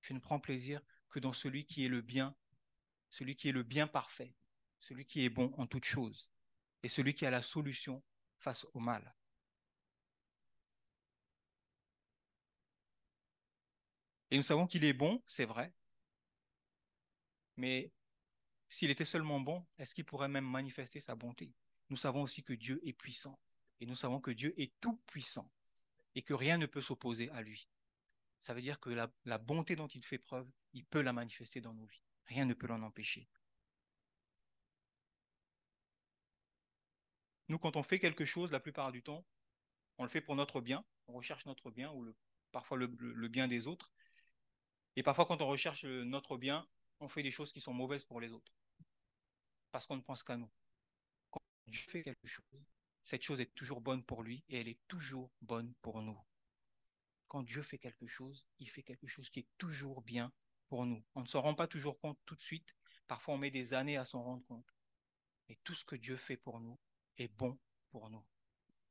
Je 0.00 0.14
ne 0.14 0.20
prends 0.20 0.40
plaisir 0.40 0.80
que 1.10 1.18
dans 1.18 1.34
celui 1.34 1.66
qui 1.66 1.84
est 1.84 1.88
le 1.88 2.00
bien, 2.00 2.34
celui 3.10 3.36
qui 3.36 3.50
est 3.50 3.52
le 3.52 3.62
bien 3.62 3.86
parfait, 3.86 4.34
celui 4.78 5.04
qui 5.04 5.24
est 5.24 5.30
bon 5.30 5.52
en 5.56 5.66
toutes 5.66 5.84
choses, 5.84 6.30
et 6.82 6.88
celui 6.88 7.14
qui 7.14 7.26
a 7.26 7.30
la 7.30 7.42
solution 7.42 8.02
face 8.38 8.66
au 8.74 8.80
mal. 8.80 9.14
Et 14.30 14.36
nous 14.36 14.42
savons 14.42 14.66
qu'il 14.66 14.84
est 14.84 14.92
bon, 14.92 15.22
c'est 15.26 15.46
vrai, 15.46 15.74
mais 17.56 17.90
s'il 18.68 18.90
était 18.90 19.04
seulement 19.04 19.40
bon, 19.40 19.66
est-ce 19.78 19.94
qu'il 19.94 20.04
pourrait 20.04 20.28
même 20.28 20.48
manifester 20.48 21.00
sa 21.00 21.14
bonté? 21.14 21.54
Nous 21.88 21.96
savons 21.96 22.22
aussi 22.22 22.42
que 22.44 22.52
Dieu 22.52 22.80
est 22.86 22.92
puissant, 22.92 23.40
et 23.80 23.86
nous 23.86 23.96
savons 23.96 24.20
que 24.20 24.30
Dieu 24.30 24.54
est 24.60 24.78
tout 24.80 24.96
puissant, 25.06 25.50
et 26.14 26.22
que 26.22 26.34
rien 26.34 26.58
ne 26.58 26.66
peut 26.66 26.82
s'opposer 26.82 27.30
à 27.30 27.40
lui. 27.40 27.68
Ça 28.40 28.54
veut 28.54 28.60
dire 28.60 28.78
que 28.78 28.90
la, 28.90 29.10
la 29.24 29.38
bonté 29.38 29.74
dont 29.74 29.88
il 29.88 30.04
fait 30.04 30.18
preuve, 30.18 30.48
il 30.72 30.84
peut 30.84 31.02
la 31.02 31.12
manifester 31.12 31.60
dans 31.60 31.74
nos 31.74 31.86
vies. 31.86 32.02
Rien 32.26 32.44
ne 32.44 32.54
peut 32.54 32.66
l'en 32.66 32.82
empêcher. 32.82 33.28
Nous, 37.48 37.58
quand 37.58 37.76
on 37.76 37.82
fait 37.82 37.98
quelque 37.98 38.24
chose, 38.24 38.52
la 38.52 38.60
plupart 38.60 38.92
du 38.92 39.02
temps, 39.02 39.24
on 39.96 40.04
le 40.04 40.10
fait 40.10 40.20
pour 40.20 40.36
notre 40.36 40.60
bien, 40.60 40.84
on 41.06 41.14
recherche 41.14 41.46
notre 41.46 41.70
bien 41.70 41.90
ou 41.92 42.14
parfois 42.52 42.76
le, 42.76 42.86
bien 43.28 43.48
des 43.48 43.66
autres. 43.66 43.90
Et 44.96 45.02
parfois, 45.02 45.26
quand 45.26 45.40
on 45.40 45.46
recherche 45.46 45.84
notre 45.84 46.36
bien, 46.36 46.68
on 47.00 47.08
fait 47.08 47.22
des 47.22 47.30
choses 47.30 47.52
qui 47.52 47.60
sont 47.60 47.72
mauvaises 47.72 48.04
pour 48.04 48.20
les 48.20 48.32
autres. 48.32 48.52
Parce 49.70 49.86
qu'on 49.86 49.96
ne 49.96 50.02
pense 50.02 50.22
qu'à 50.22 50.36
nous. 50.36 50.50
Quand 51.30 51.40
Dieu 51.66 51.82
fait 51.88 52.02
quelque 52.02 52.26
chose, 52.26 52.44
cette 53.02 53.22
chose 53.22 53.40
est 53.40 53.54
toujours 53.54 53.80
bonne 53.80 54.04
pour 54.04 54.22
lui 54.22 54.44
et 54.48 54.60
elle 54.60 54.68
est 54.68 54.80
toujours 54.88 55.30
bonne 55.40 55.74
pour 55.80 56.02
nous. 56.02 56.18
Quand 57.28 57.42
Dieu 57.42 57.62
fait 57.62 57.78
quelque 57.78 58.06
chose, 58.06 58.46
il 58.58 58.68
fait 58.70 58.82
quelque 58.82 59.06
chose 59.06 59.30
qui 59.30 59.40
est 59.40 59.48
toujours 59.58 60.02
bien 60.02 60.32
pour 60.68 60.86
nous. 60.86 61.02
On 61.14 61.22
ne 61.22 61.26
s'en 61.26 61.42
rend 61.42 61.54
pas 61.54 61.66
toujours 61.66 61.98
compte 62.00 62.18
tout 62.24 62.34
de 62.34 62.42
suite. 62.42 62.74
Parfois, 63.06 63.34
on 63.34 63.38
met 63.38 63.50
des 63.50 63.74
années 63.74 63.96
à 63.96 64.04
s'en 64.04 64.22
rendre 64.22 64.44
compte. 64.46 64.74
Mais 65.48 65.58
tout 65.64 65.74
ce 65.74 65.84
que 65.84 65.96
Dieu 65.96 66.16
fait 66.16 66.36
pour 66.36 66.60
nous, 66.60 66.78
est 67.18 67.28
bon 67.28 67.58
pour 67.90 68.08
nous. 68.10 68.24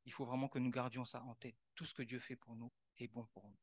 Il 0.06 0.14
faut 0.14 0.26
vraiment 0.26 0.48
que 0.48 0.60
nous 0.60 0.72
gardions 0.72 1.06
ça 1.06 1.24
en 1.24 1.36
tête. 1.36 1.58
Tout 1.76 1.86
ce 1.86 1.94
que 1.94 2.04
Dieu 2.04 2.20
fait 2.20 2.36
pour 2.36 2.56
nous 2.56 2.72
est 2.98 3.08
bon 3.08 3.26
pour 3.28 3.50
nous. 3.50 3.58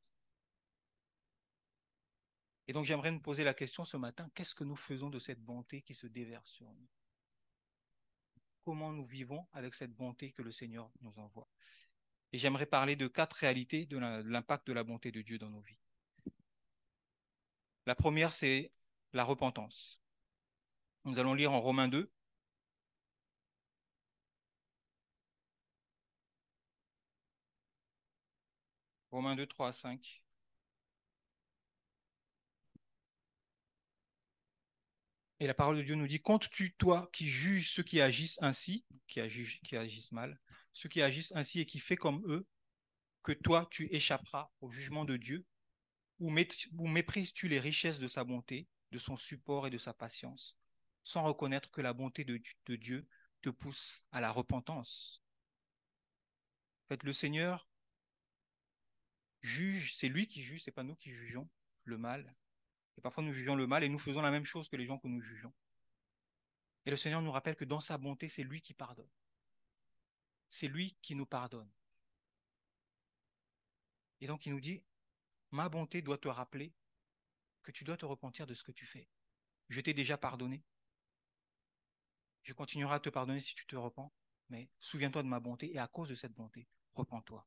Et 2.66 2.72
donc 2.72 2.84
j'aimerais 2.84 3.10
nous 3.10 3.20
poser 3.20 3.44
la 3.44 3.54
question 3.54 3.84
ce 3.84 3.96
matin, 3.96 4.28
qu'est-ce 4.34 4.54
que 4.54 4.64
nous 4.64 4.76
faisons 4.76 5.10
de 5.10 5.18
cette 5.18 5.40
bonté 5.40 5.82
qui 5.82 5.94
se 5.94 6.06
déverse 6.06 6.50
sur 6.50 6.72
nous? 6.72 6.88
Comment 8.62 8.92
nous 8.92 9.04
vivons 9.04 9.46
avec 9.52 9.74
cette 9.74 9.92
bonté 9.92 10.32
que 10.32 10.40
le 10.40 10.50
Seigneur 10.50 10.90
nous 11.02 11.18
envoie? 11.18 11.48
Et 12.32 12.38
j'aimerais 12.38 12.66
parler 12.66 12.96
de 12.96 13.06
quatre 13.06 13.34
réalités 13.34 13.84
de 13.86 13.98
l'impact 13.98 14.66
de 14.66 14.72
la 14.72 14.82
bonté 14.82 15.12
de 15.12 15.20
Dieu 15.20 15.38
dans 15.38 15.50
nos 15.50 15.60
vies. 15.60 15.78
La 17.86 17.94
première, 17.94 18.32
c'est 18.32 18.72
la 19.12 19.24
repentance. 19.24 20.00
Nous 21.04 21.18
allons 21.18 21.34
lire 21.34 21.52
en 21.52 21.60
Romains 21.60 21.88
2, 21.88 22.10
Romains 29.14 29.36
2, 29.36 29.46
3 29.46 29.68
à 29.68 29.72
5. 29.72 30.24
Et 35.38 35.46
la 35.46 35.54
parole 35.54 35.76
de 35.76 35.82
Dieu 35.82 35.94
nous 35.94 36.08
dit, 36.08 36.20
comptes-tu, 36.20 36.74
toi, 36.74 37.08
qui 37.12 37.28
juges 37.28 37.70
ceux 37.70 37.84
qui 37.84 38.00
agissent 38.00 38.40
ainsi, 38.42 38.84
qui, 39.06 39.20
agissent, 39.20 40.10
mal, 40.10 40.40
ceux 40.72 40.88
qui 40.88 41.00
agissent 41.00 41.30
ainsi 41.36 41.60
et 41.60 41.64
qui 41.64 41.78
font 41.78 41.94
comme 41.94 42.24
eux, 42.26 42.44
que 43.22 43.30
toi, 43.30 43.68
tu 43.70 43.86
échapperas 43.94 44.50
au 44.60 44.72
jugement 44.72 45.04
de 45.04 45.16
Dieu? 45.16 45.46
Ou, 46.18 46.28
méprises-tu 46.88 47.46
les 47.46 47.60
richesses 47.60 48.00
de 48.00 48.08
sa 48.08 48.24
bonté, 48.24 48.66
de 48.90 48.98
son 48.98 49.16
support 49.16 49.68
et 49.68 49.70
de 49.70 49.78
sa 49.78 49.94
patience, 49.94 50.58
sans 51.04 51.22
reconnaître 51.22 51.70
que 51.70 51.82
la 51.82 51.92
bonté 51.92 52.24
de, 52.24 52.42
de 52.66 52.74
Dieu 52.74 53.06
te 53.42 53.50
pousse 53.50 54.02
à 54.10 54.20
la 54.20 54.32
repentance? 54.32 55.22
En 56.86 56.88
fait, 56.88 57.04
le 57.04 57.12
Seigneur 57.12 57.68
juge, 59.44 59.94
c'est 59.94 60.08
lui 60.08 60.26
qui 60.26 60.42
juge, 60.42 60.62
c'est 60.62 60.70
pas 60.70 60.82
nous 60.82 60.96
qui 60.96 61.12
jugeons 61.12 61.48
le 61.84 61.98
mal. 61.98 62.34
Et 62.96 63.00
parfois 63.00 63.22
nous 63.22 63.32
jugeons 63.32 63.56
le 63.56 63.66
mal 63.66 63.84
et 63.84 63.88
nous 63.88 63.98
faisons 63.98 64.22
la 64.22 64.30
même 64.30 64.46
chose 64.46 64.68
que 64.68 64.76
les 64.76 64.86
gens 64.86 64.98
que 64.98 65.08
nous 65.08 65.20
jugeons. 65.20 65.52
Et 66.86 66.90
le 66.90 66.96
Seigneur 66.96 67.22
nous 67.22 67.32
rappelle 67.32 67.56
que 67.56 67.64
dans 67.64 67.80
sa 67.80 67.98
bonté, 67.98 68.28
c'est 68.28 68.42
lui 68.42 68.60
qui 68.60 68.74
pardonne. 68.74 69.10
C'est 70.48 70.68
lui 70.68 70.96
qui 71.02 71.14
nous 71.14 71.26
pardonne. 71.26 71.70
Et 74.20 74.26
donc 74.26 74.46
il 74.46 74.52
nous 74.52 74.60
dit, 74.60 74.82
ma 75.50 75.68
bonté 75.68 76.00
doit 76.00 76.18
te 76.18 76.28
rappeler 76.28 76.72
que 77.62 77.70
tu 77.70 77.84
dois 77.84 77.96
te 77.96 78.06
repentir 78.06 78.46
de 78.46 78.54
ce 78.54 78.64
que 78.64 78.72
tu 78.72 78.86
fais. 78.86 79.08
Je 79.68 79.80
t'ai 79.80 79.92
déjà 79.94 80.16
pardonné. 80.16 80.62
Je 82.42 82.52
continuerai 82.52 82.94
à 82.94 83.00
te 83.00 83.08
pardonner 83.08 83.40
si 83.40 83.54
tu 83.54 83.66
te 83.66 83.76
repens, 83.76 84.12
mais 84.48 84.70
souviens-toi 84.78 85.22
de 85.22 85.28
ma 85.28 85.40
bonté 85.40 85.74
et 85.74 85.78
à 85.78 85.88
cause 85.88 86.08
de 86.08 86.14
cette 86.14 86.34
bonté, 86.34 86.68
repens-toi. 86.94 87.46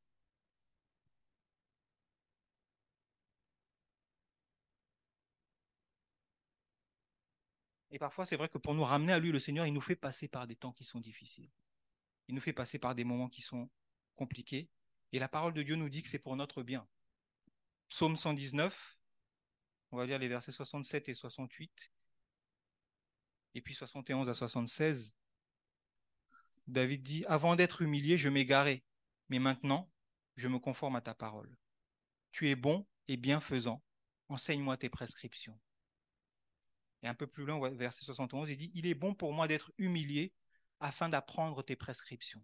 Et 7.92 8.00
parfois, 8.00 8.26
c'est 8.26 8.36
vrai 8.36 8.50
que 8.50 8.58
pour 8.58 8.74
nous 8.74 8.84
ramener 8.84 9.14
à 9.14 9.20
lui, 9.20 9.32
le 9.32 9.40
Seigneur, 9.40 9.66
il 9.66 9.74
nous 9.74 9.82
fait 9.82 9.96
passer 9.96 10.28
par 10.28 10.46
des 10.48 10.56
temps 10.56 10.74
qui 10.74 10.84
sont 10.84 11.00
difficiles. 11.00 11.50
Il 12.28 12.36
nous 12.36 12.42
fait 12.42 12.54
passer 12.54 12.80
par 12.80 12.96
des 12.96 13.04
moments 13.04 13.30
qui 13.30 13.42
sont 13.42 13.70
compliqués. 14.16 14.70
Et 15.14 15.20
la 15.20 15.30
parole 15.30 15.54
de 15.54 15.64
Dieu 15.64 15.76
nous 15.76 15.90
dit 15.90 16.04
que 16.04 16.10
c'est 16.10 16.20
pour 16.20 16.36
notre 16.36 16.64
bien. 16.64 16.88
Psaume 17.88 18.18
119, 18.18 18.98
on 19.92 19.98
va 19.98 20.06
lire 20.06 20.20
les 20.20 20.28
versets 20.28 20.52
67 20.52 21.08
et 21.08 21.14
68, 21.14 21.92
et 23.56 23.62
puis 23.62 23.74
71 23.74 24.28
à 24.28 24.34
76. 24.34 25.16
David 26.68 27.04
dit, 27.04 27.24
Avant 27.28 27.56
d'être 27.56 27.82
humilié, 27.82 28.18
je 28.18 28.28
m'égarais, 28.28 28.84
mais 29.30 29.40
maintenant, 29.40 29.90
je 30.36 30.50
me 30.50 30.60
conforme 30.60 30.98
à 30.98 31.02
ta 31.02 31.16
parole. 31.16 31.58
Tu 32.34 32.50
es 32.50 32.56
bon 32.56 32.86
et 33.08 33.16
bienfaisant, 33.16 33.82
enseigne-moi 34.28 34.76
tes 34.76 34.90
prescriptions. 34.90 35.58
Et 37.04 37.08
un 37.08 37.14
peu 37.14 37.28
plus 37.28 37.46
loin, 37.46 37.70
verset 37.72 38.06
71, 38.06 38.50
il 38.50 38.58
dit, 38.58 38.72
Il 38.74 38.86
est 38.86 38.96
bon 38.96 39.14
pour 39.14 39.34
moi 39.34 39.48
d'être 39.48 39.72
humilié 39.78 40.34
afin 40.80 41.10
d'apprendre 41.10 41.64
tes 41.64 41.76
prescriptions. 41.76 42.44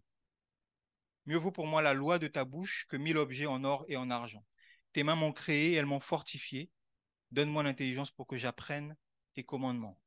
Mieux 1.26 1.38
vaut 1.38 1.52
pour 1.52 1.68
moi 1.68 1.82
la 1.82 1.94
loi 1.94 2.20
de 2.20 2.28
ta 2.28 2.44
bouche 2.44 2.86
que 2.90 2.98
mille 2.98 3.18
objets 3.18 3.46
en 3.46 3.64
or 3.64 3.86
et 3.88 3.96
en 3.96 4.10
argent. 4.10 4.46
Tes 4.92 5.04
mains 5.04 5.16
m'ont 5.16 5.32
créé, 5.32 5.74
elles 5.74 5.86
m'ont 5.86 6.00
fortifié. 6.00 6.70
Donne-moi 7.32 7.64
l'intelligence 7.64 8.12
pour 8.12 8.28
que 8.28 8.38
j'apprenne 8.38 8.96
tes 9.34 9.44
commandements. 9.44 10.00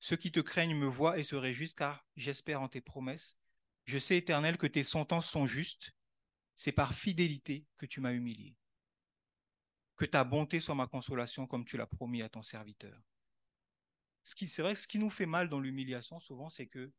Ceux 0.00 0.16
qui 0.16 0.32
te 0.32 0.40
craignent 0.40 0.76
me 0.76 0.86
voient 0.86 1.18
et 1.18 1.22
se 1.22 1.36
réjouissent, 1.36 1.74
car 1.74 2.04
j'espère 2.16 2.62
en 2.62 2.68
tes 2.68 2.80
promesses. 2.80 3.36
Je 3.84 3.98
sais, 3.98 4.16
Éternel, 4.16 4.58
que 4.58 4.66
tes 4.66 4.82
sentences 4.82 5.30
sont 5.30 5.46
justes. 5.46 5.94
C'est 6.56 6.72
par 6.72 6.94
fidélité 6.94 7.66
que 7.76 7.86
tu 7.86 8.00
m'as 8.00 8.12
humilié 8.12 8.56
Que 10.02 10.06
ta 10.06 10.24
bonté 10.24 10.58
soit 10.58 10.74
ma 10.74 10.88
consolation 10.88 11.46
comme 11.46 11.64
tu 11.64 11.76
l'as 11.76 11.86
promis 11.86 12.22
à 12.22 12.28
ton 12.28 12.42
serviteur. 12.42 13.00
Ce 14.24 14.34
qui, 14.34 14.48
c'est 14.48 14.60
vrai 14.60 14.74
ce 14.74 14.88
qui 14.88 14.98
nous 14.98 15.10
fait 15.10 15.26
mal 15.26 15.48
dans 15.48 15.60
l'humiliation, 15.60 16.18
souvent, 16.18 16.48
c'est 16.48 16.66
que 16.66 16.90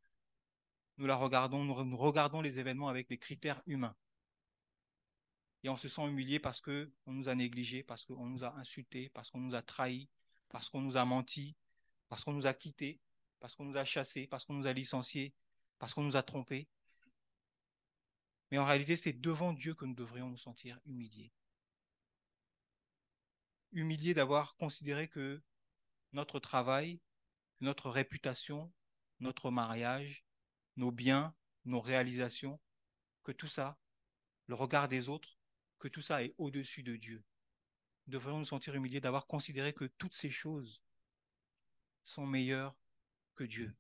nous 0.96 1.06
la 1.06 1.18
regardons, 1.18 1.66
nous 1.66 1.98
regardons 1.98 2.40
les 2.40 2.60
événements 2.60 2.88
avec 2.88 3.10
des 3.10 3.18
critères 3.18 3.62
humains. 3.66 3.94
Et 5.64 5.68
on 5.68 5.76
se 5.76 5.90
sent 5.90 6.08
humilié 6.08 6.40
parce 6.40 6.62
qu'on 6.62 6.88
nous 7.08 7.28
a 7.28 7.36
négligés, 7.36 7.84
parce 7.84 8.06
qu'on 8.06 8.26
nous 8.26 8.46
a 8.46 8.56
insultés, 8.56 9.10
parce 9.10 9.30
qu'on 9.30 9.42
nous 9.42 9.54
a 9.54 9.62
trahis, 9.62 10.08
parce 10.48 10.70
qu'on 10.70 10.80
nous 10.80 10.96
a 10.96 11.04
menti, 11.04 11.58
parce 12.08 12.24
qu'on 12.24 12.32
nous 12.32 12.48
a 12.48 12.54
quittés, 12.54 13.02
parce 13.42 13.58
qu'on 13.58 13.66
nous 13.66 13.76
a 13.76 13.84
chassés, 13.84 14.28
parce 14.28 14.46
qu'on 14.46 14.54
nous 14.54 14.66
a 14.66 14.72
licenciés, 14.72 15.34
parce 15.78 15.94
qu'on 15.94 16.04
nous 16.04 16.16
a 16.16 16.24
trompés. 16.24 16.70
Mais 18.50 18.60
en 18.60 18.66
réalité, 18.66 18.96
c'est 18.96 19.12
devant 19.12 19.52
Dieu 19.52 19.74
que 19.74 19.84
nous 19.84 19.94
devrions 19.94 20.30
nous 20.30 20.38
sentir 20.38 20.80
humiliés. 20.86 21.34
Humiliés 23.74 24.14
d'avoir 24.14 24.56
considéré 24.56 25.08
que 25.08 25.42
notre 26.12 26.40
travail, 26.40 27.02
notre 27.60 27.90
réputation, 27.90 28.72
notre 29.20 29.52
mariage, 29.52 30.26
nos 30.78 30.92
biens, 30.92 31.36
nos 31.66 31.82
réalisations, 31.82 32.60
que 33.24 33.32
tout 33.32 33.48
ça, 33.48 33.80
le 34.48 34.56
regard 34.56 34.88
des 34.88 35.10
autres, 35.10 35.40
que 35.80 35.88
tout 35.88 36.02
ça 36.02 36.24
est 36.24 36.36
au-dessus 36.38 36.84
de 36.84 36.96
Dieu. 36.96 37.24
Nous 38.06 38.14
devrions 38.14 38.40
nous 38.40 38.46
sentir 38.46 38.76
humiliés 38.76 39.02
d'avoir 39.02 39.28
considéré 39.28 39.74
que 39.74 39.86
toutes 39.86 40.14
ces 40.14 40.30
choses 40.30 40.82
sont 42.04 42.28
meilleures 42.28 42.76
que 43.36 43.44
Dieu 43.44 43.76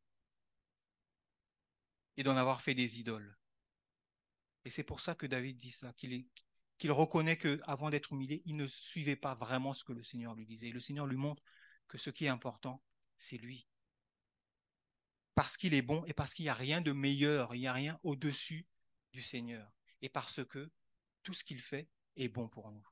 et 2.18 2.24
d'en 2.24 2.38
avoir 2.38 2.62
fait 2.62 2.74
des 2.74 3.00
idoles. 3.00 3.38
Et 4.66 4.70
c'est 4.70 4.84
pour 4.84 5.02
ça 5.02 5.16
que 5.16 5.26
David 5.26 5.58
dit 5.58 5.72
ça, 5.72 5.94
qu'il 5.94 6.26
qu'il 6.84 6.92
reconnaît 6.92 7.38
que 7.38 7.62
avant 7.64 7.90
d'être 7.90 8.12
humilié, 8.12 8.42
il 8.44 8.58
ne 8.58 8.68
suivait 8.68 9.16
pas 9.16 9.36
vraiment 9.36 9.72
ce 9.72 9.86
que 9.86 9.94
le 9.94 10.04
Seigneur 10.04 10.36
lui 10.36 10.46
disait. 10.46 10.70
Le 10.70 10.82
Seigneur 10.82 11.08
lui 11.08 11.16
montre 11.16 11.42
que 11.88 11.98
ce 11.98 12.10
qui 12.10 12.26
est 12.26 12.28
important, 12.28 12.84
c'est 13.16 13.38
lui. 13.38 13.70
Parce 15.34 15.56
qu'il 15.56 15.76
est 15.76 15.82
bon 15.82 16.04
et 16.08 16.14
parce 16.14 16.34
qu'il 16.34 16.44
n'y 16.44 16.50
a 16.50 16.54
rien 16.54 16.82
de 16.82 16.92
meilleur, 16.92 17.56
il 17.56 17.62
n'y 17.62 17.68
a 17.68 17.74
rien 17.74 17.98
au-dessus 18.04 18.68
du 19.14 19.22
Seigneur. 19.22 19.72
Et 20.02 20.10
parce 20.10 20.44
que 20.44 20.70
tout 21.24 21.32
ce 21.32 21.46
qu'il 21.46 21.62
fait 21.62 21.88
est 22.18 22.28
bon 22.28 22.50
pour 22.50 22.70
nous. 22.70 22.86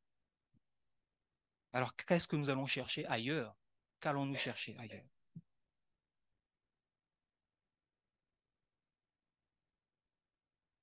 Alors 1.74 1.94
qu'est-ce 1.98 2.30
que 2.30 2.38
nous 2.38 2.50
allons 2.50 2.66
chercher 2.66 3.06
ailleurs? 3.08 3.58
Qu'allons-nous 4.00 4.38
chercher 4.38 4.74
ailleurs? 4.78 5.04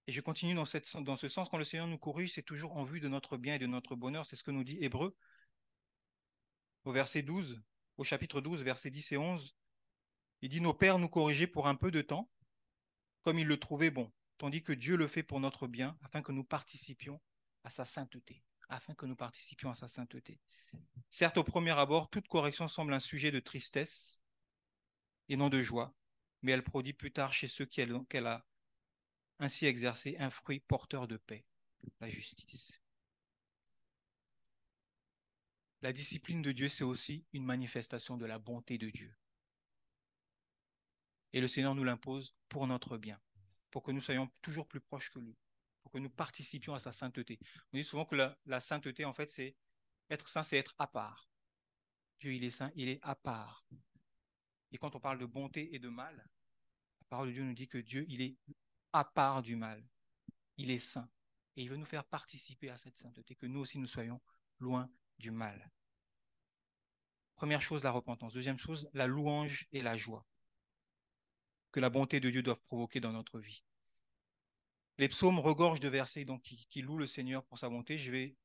Et 0.08 0.10
je 0.10 0.22
continue 0.22 0.54
dans, 0.54 0.64
ce 0.64 1.28
sens, 1.28 1.50
quand 1.50 1.58
le 1.58 1.64
Seigneur 1.64 1.86
nous 1.86 1.98
corrige, 1.98 2.32
c'est 2.32 2.42
toujours 2.42 2.74
en 2.78 2.82
vue 2.82 2.98
de 2.98 3.08
notre 3.08 3.36
bien 3.36 3.56
et 3.56 3.58
de 3.58 3.66
notre 3.66 3.94
bonheur. 3.94 4.24
C'est 4.24 4.36
ce 4.36 4.42
que 4.42 4.50
nous 4.50 4.64
dit 4.64 4.78
Hébreu 4.80 5.14
au 6.86 6.92
verset 6.92 7.20
12, 7.20 7.62
au 7.98 8.04
chapitre 8.04 8.40
12, 8.40 8.62
versets 8.62 8.88
10 8.88 9.12
et 9.12 9.18
11. 9.18 9.54
Il 10.40 10.48
dit, 10.48 10.62
nos 10.62 10.72
pères 10.72 10.98
nous 10.98 11.10
corrigeaient 11.10 11.46
pour 11.46 11.68
un 11.68 11.74
peu 11.74 11.90
de 11.90 12.00
temps, 12.00 12.30
comme 13.22 13.38
ils 13.38 13.46
le 13.46 13.60
trouvaient 13.60 13.90
bon, 13.90 14.10
tandis 14.38 14.62
que 14.62 14.72
Dieu 14.72 14.96
le 14.96 15.08
fait 15.08 15.22
pour 15.22 15.40
notre 15.40 15.66
bien, 15.66 15.98
afin 16.00 16.22
que 16.22 16.32
nous 16.32 16.44
participions 16.44 17.20
à 17.62 17.68
sa 17.68 17.84
sainteté, 17.84 18.42
afin 18.70 18.94
que 18.94 19.04
nous 19.04 19.16
participions 19.16 19.68
à 19.68 19.74
sa 19.74 19.88
sainteté. 19.88 20.40
Certes, 21.10 21.36
au 21.36 21.44
premier 21.44 21.78
abord, 21.78 22.08
toute 22.08 22.28
correction 22.28 22.66
semble 22.66 22.94
un 22.94 22.98
sujet 22.98 23.30
de 23.30 23.40
tristesse 23.40 24.22
et 25.28 25.36
non 25.36 25.50
de 25.50 25.60
joie, 25.60 25.94
mais 26.40 26.52
elle 26.52 26.64
produit 26.64 26.94
plus 26.94 27.12
tard 27.12 27.34
chez 27.34 27.46
ceux 27.48 27.66
qu'elle 27.66 28.26
a 28.26 28.47
ainsi 29.38 29.66
exercer 29.66 30.16
un 30.18 30.30
fruit 30.30 30.60
porteur 30.60 31.08
de 31.08 31.16
paix, 31.16 31.44
la 32.00 32.08
justice. 32.08 32.80
La 35.80 35.92
discipline 35.92 36.42
de 36.42 36.50
Dieu, 36.50 36.68
c'est 36.68 36.84
aussi 36.84 37.24
une 37.32 37.44
manifestation 37.44 38.16
de 38.16 38.26
la 38.26 38.38
bonté 38.38 38.78
de 38.78 38.90
Dieu. 38.90 39.14
Et 41.32 41.40
le 41.40 41.46
Seigneur 41.46 41.74
nous 41.74 41.84
l'impose 41.84 42.34
pour 42.48 42.66
notre 42.66 42.96
bien, 42.96 43.20
pour 43.70 43.82
que 43.82 43.92
nous 43.92 44.00
soyons 44.00 44.28
toujours 44.42 44.66
plus 44.66 44.80
proches 44.80 45.10
que 45.10 45.20
lui, 45.20 45.36
pour 45.82 45.92
que 45.92 45.98
nous 45.98 46.10
participions 46.10 46.74
à 46.74 46.80
sa 46.80 46.92
sainteté. 46.92 47.38
On 47.72 47.76
dit 47.76 47.84
souvent 47.84 48.06
que 48.06 48.16
la, 48.44 48.60
sainteté, 48.60 49.04
en 49.04 49.12
fait, 49.12 49.30
c'est 49.30 49.54
être 50.10 50.28
saint, 50.28 50.42
c'est 50.42 50.56
être 50.56 50.74
à 50.78 50.88
part. 50.88 51.30
Dieu, 52.18 52.34
il 52.34 52.42
est 52.42 52.50
saint, 52.50 52.72
il 52.74 52.88
est 52.88 52.98
à 53.02 53.14
part. 53.14 53.64
Et 54.72 54.78
quand 54.78 54.96
on 54.96 55.00
parle 55.00 55.18
de 55.18 55.26
bonté 55.26 55.74
et 55.74 55.78
de 55.78 55.88
mal, 55.88 56.16
la 56.16 57.06
parole 57.08 57.28
de 57.28 57.32
Dieu 57.34 57.44
nous 57.44 57.54
dit 57.54 57.68
que 57.68 57.78
Dieu, 57.78 58.04
il 58.08 58.20
est 58.20 58.36
à 58.92 59.04
part 59.04 59.42
du 59.42 59.56
mal. 59.56 59.84
Il 60.56 60.70
est 60.70 60.78
saint. 60.78 61.08
Et 61.56 61.62
il 61.62 61.70
veut 61.70 61.76
nous 61.76 61.84
faire 61.84 62.04
participer 62.04 62.70
à 62.70 62.78
cette 62.78 62.98
sainteté, 62.98 63.34
que 63.34 63.46
nous 63.46 63.60
aussi 63.60 63.78
nous 63.78 63.86
soyons 63.86 64.20
loin 64.58 64.88
du 65.18 65.30
mal. 65.30 65.70
Première 67.34 67.62
chose, 67.62 67.84
la 67.84 67.90
repentance. 67.90 68.34
Deuxième 68.34 68.58
chose, 68.58 68.88
la 68.92 69.06
louange 69.06 69.66
et 69.72 69.82
la 69.82 69.96
joie 69.96 70.26
que 71.72 71.80
la 71.80 71.90
bonté 71.90 72.20
de 72.20 72.30
Dieu 72.30 72.42
doit 72.42 72.60
provoquer 72.62 73.00
dans 73.00 73.12
notre 73.12 73.38
vie. 73.38 73.62
Les 74.98 75.08
psaumes 75.08 75.38
regorgent 75.38 75.80
de 75.80 75.88
versets 75.88 76.26
qui, 76.42 76.66
qui 76.70 76.82
louent 76.82 76.98
le 76.98 77.06
Seigneur 77.06 77.44
pour 77.44 77.58
sa 77.58 77.68
bonté. 77.68 77.98
Je 77.98 78.10
vais 78.10 78.36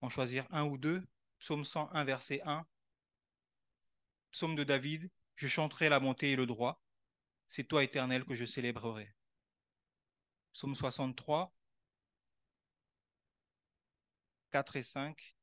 en 0.00 0.08
choisir 0.08 0.46
un 0.50 0.64
ou 0.64 0.76
deux. 0.76 1.06
Psaume 1.38 1.64
101, 1.64 2.04
verset 2.04 2.40
1. 2.44 2.66
Psaume 4.32 4.56
de 4.56 4.64
David. 4.64 5.10
Je 5.36 5.46
chanterai 5.46 5.88
la 5.88 6.00
bonté 6.00 6.32
et 6.32 6.36
le 6.36 6.46
droit. 6.46 6.82
C'est 7.46 7.64
toi, 7.64 7.84
éternel, 7.84 8.24
que 8.24 8.34
je 8.34 8.44
célébrerai. 8.44 9.14
Psaume 10.54 10.76
63, 10.76 11.52
4 14.52 14.76
et 14.76 14.82
5. 14.84 15.36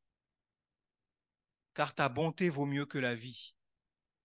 Car 1.73 1.93
ta 1.93 2.07
bonté 2.07 2.49
vaut 2.49 2.65
mieux 2.65 2.85
que 2.85 2.97
la 2.97 3.13
vie. 3.13 3.53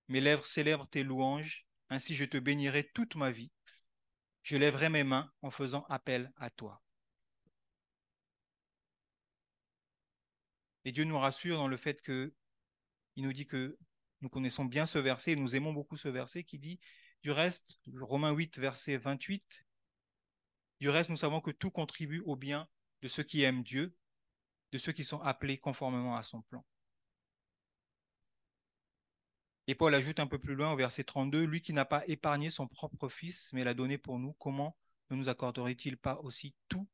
Mes 0.06 0.20
lèvres 0.20 0.46
célèbrent 0.46 0.86
tes 0.86 1.02
louanges, 1.02 1.66
ainsi 1.90 2.14
je 2.14 2.24
te 2.24 2.36
bénirai 2.38 2.88
toute 2.94 3.16
ma 3.16 3.32
vie. 3.32 3.50
Je 4.44 4.56
lèverai 4.56 4.88
mes 4.88 5.02
mains 5.02 5.32
en 5.42 5.50
faisant 5.50 5.84
appel 5.88 6.32
à 6.36 6.50
toi. 6.50 6.80
Et 10.84 10.92
Dieu 10.92 11.02
nous 11.02 11.18
rassure 11.18 11.56
dans 11.56 11.66
le 11.66 11.76
fait 11.76 12.00
que 12.00 12.32
il 13.16 13.24
nous 13.24 13.32
dit 13.32 13.46
que 13.46 13.76
nous 14.20 14.28
connaissons 14.28 14.64
bien 14.64 14.86
ce 14.86 15.00
verset, 15.00 15.34
nous 15.34 15.56
aimons 15.56 15.72
beaucoup 15.72 15.96
ce 15.96 16.08
verset 16.08 16.44
qui 16.44 16.60
dit, 16.60 16.78
du 17.22 17.32
reste, 17.32 17.80
Romains 18.00 18.30
8, 18.30 18.58
verset 18.58 18.96
28, 18.98 19.65
du 20.80 20.88
reste, 20.88 21.10
nous 21.10 21.16
savons 21.16 21.40
que 21.40 21.50
tout 21.50 21.70
contribue 21.70 22.20
au 22.20 22.36
bien 22.36 22.68
de 23.02 23.08
ceux 23.08 23.22
qui 23.22 23.42
aiment 23.42 23.62
Dieu, 23.62 23.96
de 24.72 24.78
ceux 24.78 24.92
qui 24.92 25.04
sont 25.04 25.20
appelés 25.20 25.58
conformément 25.58 26.16
à 26.16 26.22
son 26.22 26.42
plan. 26.42 26.64
Et 29.68 29.74
Paul 29.74 29.94
ajoute 29.94 30.20
un 30.20 30.26
peu 30.26 30.38
plus 30.38 30.54
loin 30.54 30.72
au 30.72 30.76
verset 30.76 31.04
32, 31.04 31.44
Lui 31.44 31.60
qui 31.60 31.72
n'a 31.72 31.84
pas 31.84 32.06
épargné 32.06 32.50
son 32.50 32.68
propre 32.68 33.08
Fils, 33.08 33.52
mais 33.52 33.64
l'a 33.64 33.74
donné 33.74 33.98
pour 33.98 34.18
nous, 34.18 34.32
comment 34.34 34.76
ne 35.10 35.16
nous 35.16 35.28
accorderait-il 35.28 35.96
pas 35.96 36.18
aussi 36.20 36.54
tout 36.68 36.88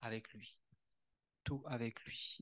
avec 0.00 0.32
lui? 0.32 0.58
Tout 1.44 1.62
avec 1.66 2.02
lui. 2.04 2.38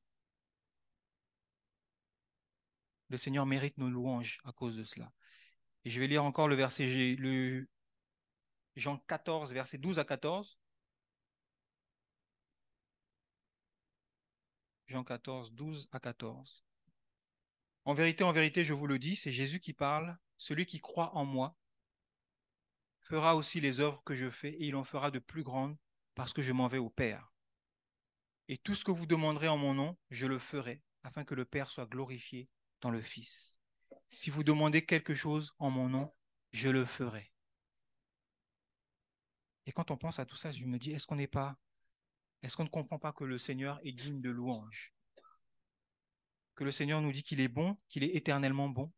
Le 3.11 3.18
Seigneur 3.18 3.44
mérite 3.44 3.76
nos 3.76 3.90
louanges 3.90 4.40
à 4.44 4.52
cause 4.52 4.76
de 4.76 4.85
cela. 4.85 5.12
Et 5.85 5.90
je 5.90 6.00
vais 6.00 6.07
lire 6.07 6.24
encore 6.24 6.48
le 6.48 6.54
verset 6.54 6.87
le 7.18 7.68
Jean 8.76 8.98
14, 9.07 9.52
verset 9.52 9.78
12 9.78 9.98
à 9.98 10.04
14. 10.04 10.59
Jean 14.87 15.05
14, 15.05 15.53
12 15.53 15.88
à 15.92 16.01
14. 16.01 16.64
En 17.87 17.94
vérité, 17.94 18.25
en 18.25 18.33
vérité, 18.33 18.64
je 18.64 18.73
vous 18.73 18.87
le 18.87 18.99
dis, 18.99 19.16
c'est 19.16 19.33
Jésus 19.33 19.61
qui 19.61 19.73
parle. 19.73 20.16
Celui 20.37 20.66
qui 20.66 20.81
croit 20.81 21.14
en 21.16 21.25
moi 21.25 21.57
fera 23.01 23.37
aussi 23.37 23.61
les 23.61 23.81
œuvres 23.81 24.03
que 24.05 24.14
je 24.14 24.31
fais 24.31 24.53
et 24.53 24.66
il 24.66 24.77
en 24.77 24.85
fera 24.85 25.11
de 25.11 25.18
plus 25.18 25.42
grandes 25.42 25.77
parce 26.14 26.33
que 26.33 26.42
je 26.42 26.53
m'en 26.53 26.68
vais 26.68 26.79
au 26.79 26.90
Père. 26.90 27.33
Et 28.49 28.59
tout 28.59 28.75
ce 28.75 28.85
que 28.85 28.90
vous 28.90 29.07
demanderez 29.07 29.49
en 29.49 29.57
mon 29.57 29.75
nom, 29.75 29.97
je 30.11 30.27
le 30.27 30.38
ferai 30.38 30.83
afin 31.03 31.25
que 31.25 31.35
le 31.35 31.44
Père 31.44 31.70
soit 31.70 31.87
glorifié 31.87 32.49
dans 32.81 32.90
le 32.90 33.01
Fils. 33.01 33.59
Si 34.09 34.31
vous 34.31 34.44
demandez 34.44 34.85
quelque 34.85 35.14
chose 35.14 35.55
en 35.59 35.70
mon 35.70 35.88
nom, 35.88 36.14
je 36.53 36.68
le 36.68 36.85
ferai. 36.85 37.33
Et 39.66 39.73
quand 39.73 39.90
on 39.90 39.97
pense 39.97 40.18
à 40.18 40.27
tout 40.27 40.37
ça, 40.37 40.53
je 40.53 40.66
me 40.66 40.79
dis, 40.79 40.92
est-ce 40.92 41.07
qu'on 41.07 41.16
n'est 41.16 41.27
pas 41.27 41.59
est-ce 42.44 42.59
qu'on 42.59 42.64
ne 42.64 42.68
comprend 42.68 42.98
pas 42.98 43.12
que 43.12 43.24
le 43.24 43.38
Seigneur 43.38 43.80
est 43.85 43.92
digne 43.92 44.20
de 44.20 44.30
louange? 44.30 44.92
Que 46.54 46.64
le 46.64 46.70
Seigneur 46.70 47.00
nous 47.00 47.11
dit 47.11 47.22
qu'il 47.22 47.40
est 47.40 47.48
bon, 47.48 47.78
qu'il 47.88 48.04
est 48.04 48.14
éternellement 48.14 48.68
bon, 48.68 48.92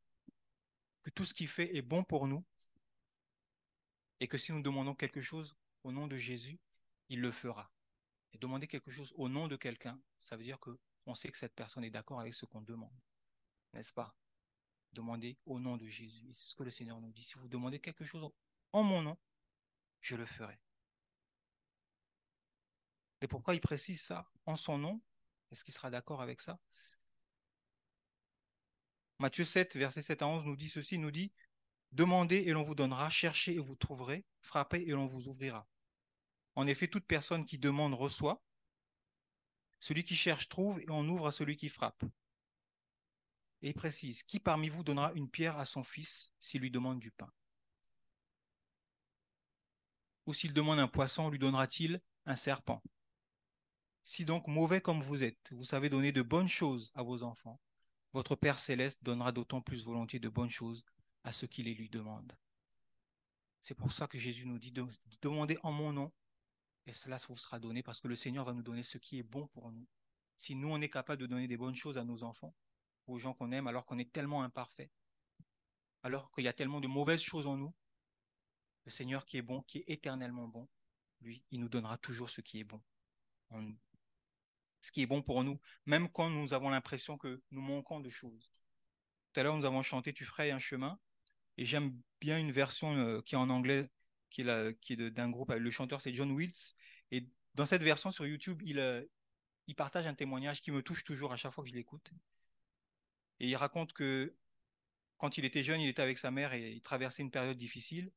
que 1.05 1.11
tout 1.11 1.25
ce 1.25 1.33
qu'il 1.33 1.47
fait 1.47 1.77
est 1.77 1.83
bon 1.83 2.03
pour 2.03 2.27
nous, 2.27 2.45
et 4.19 4.27
que 4.27 4.37
si 4.37 4.53
nous 4.53 4.63
demandons 4.63 4.97
quelque 4.97 5.23
chose 5.23 5.55
au 5.85 5.93
nom 5.93 6.09
de 6.09 6.17
Jésus, 6.17 6.59
il 7.09 7.21
le 7.21 7.31
fera. 7.31 7.71
Et 8.33 8.39
demander 8.39 8.67
quelque 8.67 8.91
chose 8.91 9.13
au 9.17 9.29
nom 9.29 9.47
de 9.47 9.55
quelqu'un, 9.55 10.01
ça 10.19 10.37
veut 10.37 10.43
dire 10.43 10.59
qu'on 10.59 11.15
sait 11.15 11.31
que 11.31 11.39
cette 11.39 11.55
personne 11.55 11.85
est 11.85 11.91
d'accord 11.91 12.19
avec 12.19 12.35
ce 12.35 12.47
qu'on 12.47 12.63
demande. 12.63 12.99
N'est-ce 13.73 13.93
pas? 13.93 14.17
Demander 14.93 15.39
au 15.47 15.61
nom 15.61 15.77
de 15.77 15.87
Jésus. 15.87 16.29
C'est 16.33 16.51
ce 16.51 16.57
que 16.57 16.65
le 16.65 16.71
Seigneur 16.71 17.01
nous 17.01 17.13
dit. 17.13 17.23
Si 17.23 17.39
vous 17.39 17.49
demandez 17.49 17.79
quelque 17.79 18.05
chose 18.05 18.29
en 18.73 18.83
mon 18.83 19.03
nom, 19.03 19.17
je 20.01 20.17
le 20.17 20.27
ferai. 20.27 20.59
Et 23.21 23.29
pourquoi 23.29 23.55
il 23.55 23.61
précise 23.61 24.01
ça 24.01 24.31
en 24.45 24.57
son 24.57 24.79
nom? 24.79 25.01
Est-ce 25.51 25.65
qu'il 25.65 25.75
sera 25.75 25.91
d'accord 25.91 26.23
avec 26.23 26.41
ça? 26.41 26.59
Matthieu 29.19 29.45
7, 29.45 29.77
verset 29.77 30.03
7 30.03 30.23
à 30.23 30.27
11 30.27 30.45
nous 30.45 30.57
dit 30.57 30.69
ceci, 30.69 30.99
nous 30.99 31.11
dit, 31.11 31.33
Demandez 31.93 32.37
et 32.37 32.53
l'on 32.53 32.63
vous 32.63 32.75
donnera, 32.75 33.09
cherchez 33.09 33.55
et 33.55 33.59
vous 33.59 33.77
trouverez, 33.77 34.27
frappez 34.41 34.83
et 34.83 34.91
l'on 34.91 35.07
vous 35.07 35.29
ouvrira. 35.29 35.67
En 36.55 36.67
effet, 36.67 36.89
toute 36.89 37.07
personne 37.07 37.45
qui 37.45 37.59
demande 37.59 37.95
reçoit, 37.95 38.43
celui 39.81 40.05
qui 40.05 40.17
cherche 40.17 40.49
trouve 40.49 40.81
et 40.81 40.91
on 40.91 41.09
ouvre 41.09 41.29
à 41.29 41.33
celui 41.33 41.57
qui 41.57 41.69
frappe. 41.69 42.05
Et 43.63 43.69
il 43.69 43.75
précise, 43.75 44.23
qui 44.23 44.41
parmi 44.41 44.69
vous 44.69 44.85
donnera 44.85 45.13
une 45.15 45.31
pierre 45.31 45.59
à 45.59 45.65
son 45.65 45.85
fils 45.85 46.33
s'il 46.39 46.61
lui 46.61 46.71
demande 46.71 47.01
du 47.01 47.11
pain? 47.11 47.33
Ou 50.27 50.35
s'il 50.35 50.53
demande 50.53 50.81
un 50.81 50.89
poisson, 50.89 51.31
lui 51.31 51.39
donnera-t-il 51.39 52.01
un 52.27 52.37
serpent? 52.37 52.83
Si 54.09 54.25
donc 54.25 54.47
mauvais 54.47 54.81
comme 54.81 55.03
vous 55.03 55.25
êtes, 55.25 55.51
vous 55.51 55.65
savez 55.65 55.89
donner 55.89 56.13
de 56.13 56.23
bonnes 56.23 56.47
choses 56.47 56.93
à 56.95 57.03
vos 57.03 57.25
enfants, 57.25 57.61
votre 58.13 58.37
Père 58.37 58.61
céleste 58.61 59.03
donnera 59.03 59.33
d'autant 59.33 59.61
plus 59.61 59.83
volontiers 59.83 60.21
de 60.21 60.29
bonnes 60.29 60.49
choses 60.49 60.85
à 61.25 61.33
ceux 61.33 61.49
qui 61.49 61.65
les 61.65 61.75
lui 61.75 61.91
demandent. 61.91 62.39
C'est 63.63 63.75
pour 63.75 63.91
ça 63.91 64.07
que 64.07 64.17
Jésus 64.17 64.47
nous 64.47 64.61
dit 64.61 64.71
de 64.71 64.87
demander 65.23 65.59
en 65.65 65.73
mon 65.73 65.93
nom, 65.93 66.13
et 66.87 66.93
cela 66.93 67.17
vous 67.29 67.37
sera 67.37 67.59
donné 67.59 67.83
parce 67.83 68.01
que 68.01 68.07
le 68.07 68.15
Seigneur 68.15 68.45
va 68.45 68.53
nous 68.53 68.63
donner 68.63 68.85
ce 68.85 68.97
qui 68.97 69.19
est 69.19 69.25
bon 69.25 69.49
pour 69.49 69.73
nous. 69.73 69.89
Si 70.37 70.55
nous, 70.55 70.69
on 70.69 70.81
est 70.81 70.89
capable 70.89 71.21
de 71.21 71.27
donner 71.27 71.49
des 71.49 71.57
bonnes 71.57 71.75
choses 71.75 71.99
à 71.99 72.05
nos 72.05 72.23
enfants, 72.23 72.55
aux 73.09 73.19
gens 73.19 73.35
qu'on 73.35 73.51
aime, 73.51 73.67
alors 73.67 73.87
qu'on 73.87 73.99
est 73.99 74.13
tellement 74.13 74.45
imparfait, 74.45 74.93
alors 76.05 76.31
qu'il 76.31 76.45
y 76.45 76.49
a 76.49 76.53
tellement 76.53 76.81
de 76.81 76.87
mauvaises 76.87 77.23
choses 77.23 77.49
en 77.49 77.57
nous, 77.57 77.75
le 78.85 78.93
Seigneur 78.93 79.27
qui 79.27 79.37
est 79.37 79.43
bon, 79.43 79.63
qui 79.63 79.79
est 79.79 79.85
éternellement 79.89 80.47
bon, 80.47 80.69
lui, 81.21 81.43
il 81.51 81.59
nous 81.59 81.69
donnera 81.69 81.99
toujours 81.99 82.31
ce 82.31 82.41
qui 82.41 82.61
est 82.61 82.65
bon. 82.65 82.81
Ce 84.87 84.93
qui 84.93 85.03
est 85.03 85.07
bon 85.07 85.21
pour 85.21 85.43
nous, 85.43 85.59
même 85.85 86.09
quand 86.09 86.31
nous 86.31 86.55
avons 86.55 86.71
l'impression 86.71 87.19
que 87.19 87.43
nous 87.51 87.61
manquons 87.61 87.99
de 87.99 88.09
choses. 88.09 88.53
Tout 89.33 89.41
à 89.41 89.43
l'heure, 89.43 89.57
nous 89.57 89.65
avons 89.65 89.83
chanté 89.83 90.13
Tu 90.13 90.25
ferais 90.25 90.53
un 90.53 90.61
chemin. 90.61 91.01
Et 91.57 91.65
j'aime 91.65 92.01
bien 92.21 92.39
une 92.39 92.53
version 92.53 92.97
euh, 92.97 93.21
qui 93.21 93.35
est 93.35 93.39
en 93.39 93.51
anglais, 93.51 93.91
qui 94.31 94.43
est, 94.43 95.11
d'un 95.11 95.29
groupe. 95.29 95.51
Le 95.51 95.71
chanteur, 95.71 96.01
c'est 96.01 96.15
John 96.15 96.31
Wills. 96.31 96.77
Et 97.11 97.27
dans 97.55 97.67
cette 97.67 97.83
version 97.83 98.13
sur 98.13 98.29
YouTube, 98.29 98.63
il, 98.65 98.79
euh, 98.79 99.05
il 99.67 99.75
partage 99.75 100.07
un 100.07 100.15
témoignage 100.15 100.61
qui 100.61 100.71
me 100.71 100.83
touche 100.83 101.03
toujours 101.03 101.33
à 101.33 101.37
chaque 101.37 101.53
fois 101.53 101.65
que 101.65 101.71
je 101.71 101.75
l'écoute. 101.75 102.13
Et 103.41 103.49
il 103.49 103.57
raconte 103.57 103.93
que 103.93 104.37
quand 105.19 105.37
il 105.37 105.45
était 105.45 105.65
jeune, 105.65 105.81
il 105.81 105.89
était 105.89 106.03
avec 106.03 106.19
sa 106.19 106.31
mère 106.31 106.53
et 106.53 106.71
il 106.71 106.81
traversait 106.81 107.25
une 107.25 107.33
période 107.33 107.57
difficile. 107.57 108.13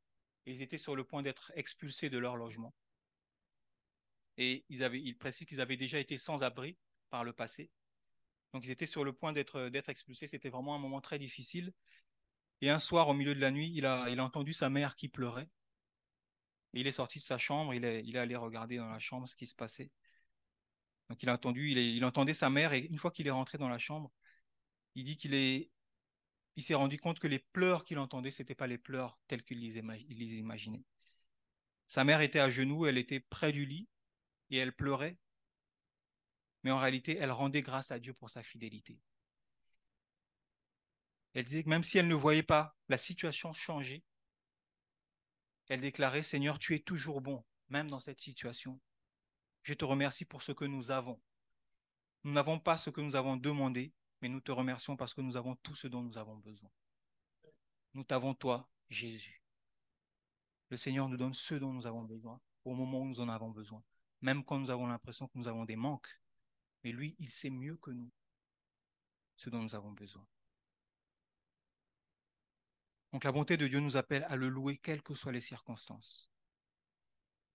Et 0.46 0.52
ils 0.52 0.62
étaient 0.62 0.78
sur 0.78 0.96
le 0.96 1.04
point 1.04 1.24
d'être 1.24 1.52
expulsés 1.56 2.12
de 2.12 2.20
leur 2.20 2.36
logement. 2.36 2.76
Et 4.40 4.66
ils 4.70 4.84
avaient, 4.84 5.02
il 5.02 5.18
précise 5.18 5.46
qu'ils 5.46 5.62
avaient 5.62 5.78
déjà 5.78 6.00
été 6.00 6.18
sans 6.18 6.44
abri 6.44 6.78
par 7.12 7.24
le 7.24 7.34
passé. 7.34 7.70
Donc 8.54 8.66
ils 8.66 8.72
étaient 8.72 8.88
sur 8.88 9.04
le 9.04 9.14
point 9.14 9.34
d'être 9.34 9.70
d'être 9.70 9.90
expulsés. 9.90 10.28
C'était 10.28 10.50
vraiment 10.50 10.74
un 10.76 10.80
moment 10.80 11.02
très 11.02 11.20
difficile. 11.20 11.74
Et 12.62 12.70
un 12.70 12.80
soir, 12.80 13.10
au 13.10 13.14
milieu 13.14 13.36
de 13.36 13.42
la 13.42 13.52
nuit, 13.52 13.72
il 13.76 13.86
a, 13.86 14.10
il 14.10 14.20
a 14.20 14.24
entendu 14.24 14.54
sa 14.54 14.70
mère 14.70 14.96
qui 14.96 15.10
pleurait. 15.10 15.50
Et 16.74 16.82
il 16.82 16.88
est 16.88 16.92
sorti 16.92 17.20
de 17.20 17.24
sa 17.24 17.38
chambre, 17.38 17.74
il 17.74 17.84
est, 17.84 18.04
il 18.06 18.16
est 18.16 18.20
allé 18.20 18.36
regarder 18.36 18.78
dans 18.78 18.90
la 18.90 19.00
chambre 19.00 19.28
ce 19.28 19.36
qui 19.36 19.46
se 19.46 19.56
passait. 19.56 19.92
Donc 21.10 21.22
il 21.24 21.30
a 21.30 21.34
entendu, 21.34 21.72
il, 21.72 21.78
est, 21.78 21.94
il 21.96 22.06
entendait 22.06 22.34
sa 22.34 22.50
mère 22.50 22.74
et 22.74 22.80
une 22.80 22.98
fois 22.98 23.12
qu'il 23.12 23.28
est 23.28 23.32
rentré 23.32 23.58
dans 23.58 23.70
la 23.70 23.80
chambre, 23.80 24.12
il 24.96 25.04
dit 25.04 25.18
qu'il 25.18 25.34
est, 25.34 25.70
il 26.56 26.64
s'est 26.64 26.76
rendu 26.76 26.98
compte 27.00 27.20
que 27.20 27.28
les 27.28 27.40
pleurs 27.40 27.84
qu'il 27.84 28.00
entendait, 28.00 28.32
c'était 28.32 28.56
pas 28.56 28.68
les 28.68 28.78
pleurs 28.78 29.20
tels 29.28 29.44
qu'il 29.44 29.60
les, 29.60 29.82
les 29.82 30.36
imaginait. 30.36 30.84
Sa 31.88 32.04
mère 32.04 32.22
était 32.22 32.40
à 32.40 32.52
genoux, 32.52 32.86
elle 32.86 32.98
était 32.98 33.20
près 33.20 33.52
du 33.52 33.66
lit 33.66 33.88
et 34.50 34.58
elle 34.58 34.76
pleurait, 34.76 35.18
mais 36.64 36.72
en 36.72 36.78
réalité, 36.78 37.18
elle 37.18 37.32
rendait 37.32 37.62
grâce 37.62 37.92
à 37.92 38.00
Dieu 38.00 38.14
pour 38.14 38.30
sa 38.30 38.44
fidélité. 38.44 39.00
Elle 41.34 41.46
disait 41.46 41.64
que 41.64 41.70
même 41.70 41.84
si 41.84 41.98
elle 41.98 42.08
ne 42.08 42.16
voyait 42.16 42.44
pas 42.44 42.76
la 42.90 42.98
situation 42.98 43.54
changer, 43.54 44.04
elle 45.68 45.82
déclarait, 45.82 46.24
Seigneur, 46.24 46.58
tu 46.58 46.76
es 46.76 46.80
toujours 46.80 47.22
bon, 47.22 47.46
même 47.70 47.90
dans 47.90 48.00
cette 48.00 48.20
situation. 48.20 48.80
Je 49.62 49.74
te 49.74 49.86
remercie 49.86 50.26
pour 50.26 50.42
ce 50.42 50.52
que 50.52 50.66
nous 50.66 50.90
avons. 50.90 51.22
Nous 52.24 52.34
n'avons 52.34 52.60
pas 52.60 52.78
ce 52.78 52.90
que 52.90 53.02
nous 53.02 53.16
avons 53.16 53.38
demandé, 53.38 53.94
mais 54.22 54.30
nous 54.30 54.42
te 54.42 54.52
remercions 54.52 54.98
parce 54.98 55.14
que 55.14 55.22
nous 55.22 55.38
avons 55.38 55.56
tout 55.58 55.76
ce 55.76 55.88
dont 55.88 56.02
nous 56.02 56.18
avons 56.18 56.36
besoin. 56.38 56.72
Nous 57.94 58.04
t'avons, 58.04 58.34
toi, 58.34 58.68
Jésus. 58.90 59.42
Le 60.70 60.78
Seigneur 60.78 61.08
nous 61.08 61.18
donne 61.18 61.34
ce 61.34 61.56
dont 61.56 61.72
nous 61.72 61.88
avons 61.88 62.04
besoin 62.04 62.42
au 62.66 62.74
moment 62.74 63.02
où 63.02 63.06
nous 63.06 63.20
en 63.22 63.30
avons 63.30 63.50
besoin, 63.50 63.84
même 64.22 64.44
quand 64.44 64.60
nous 64.60 64.72
avons 64.72 64.88
l'impression 64.88 65.28
que 65.28 65.38
nous 65.38 65.48
avons 65.48 65.66
des 65.66 65.76
manques. 65.76 66.20
Mais 66.84 66.92
lui, 66.92 67.16
il 67.20 67.30
sait 67.30 67.50
mieux 67.50 67.78
que 67.78 67.92
nous 67.92 68.12
ce 69.36 69.50
dont 69.50 69.62
nous 69.62 69.76
avons 69.76 69.92
besoin. 69.92 70.28
Donc 73.14 73.24
la 73.24 73.32
bonté 73.32 73.58
de 73.58 73.68
Dieu 73.68 73.80
nous 73.80 73.98
appelle 73.98 74.26
à 74.30 74.36
le 74.36 74.50
louer 74.50 74.78
quelles 74.78 75.02
que 75.02 75.14
soient 75.14 75.32
les 75.32 75.42
circonstances. 75.42 76.30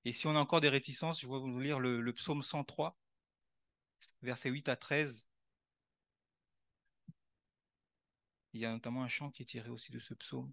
Et 0.04 0.12
si 0.12 0.26
on 0.26 0.34
a 0.34 0.40
encore 0.40 0.60
des 0.60 0.68
réticences, 0.68 1.20
je 1.20 1.26
vais 1.26 1.38
vous 1.38 1.60
lire 1.60 1.78
le, 1.78 2.12
psaume 2.12 2.42
103, 2.42 2.98
versets 4.22 4.50
8 4.50 4.68
à 4.68 4.76
13. 4.76 5.28
Il 8.54 8.60
y 8.60 8.66
a 8.66 8.72
notamment 8.72 9.02
un 9.02 9.08
chant 9.08 9.30
qui 9.30 9.42
est 9.42 9.46
tiré 9.46 9.68
aussi 9.68 9.92
de 9.92 9.98
ce 9.98 10.14
psaume. 10.14 10.52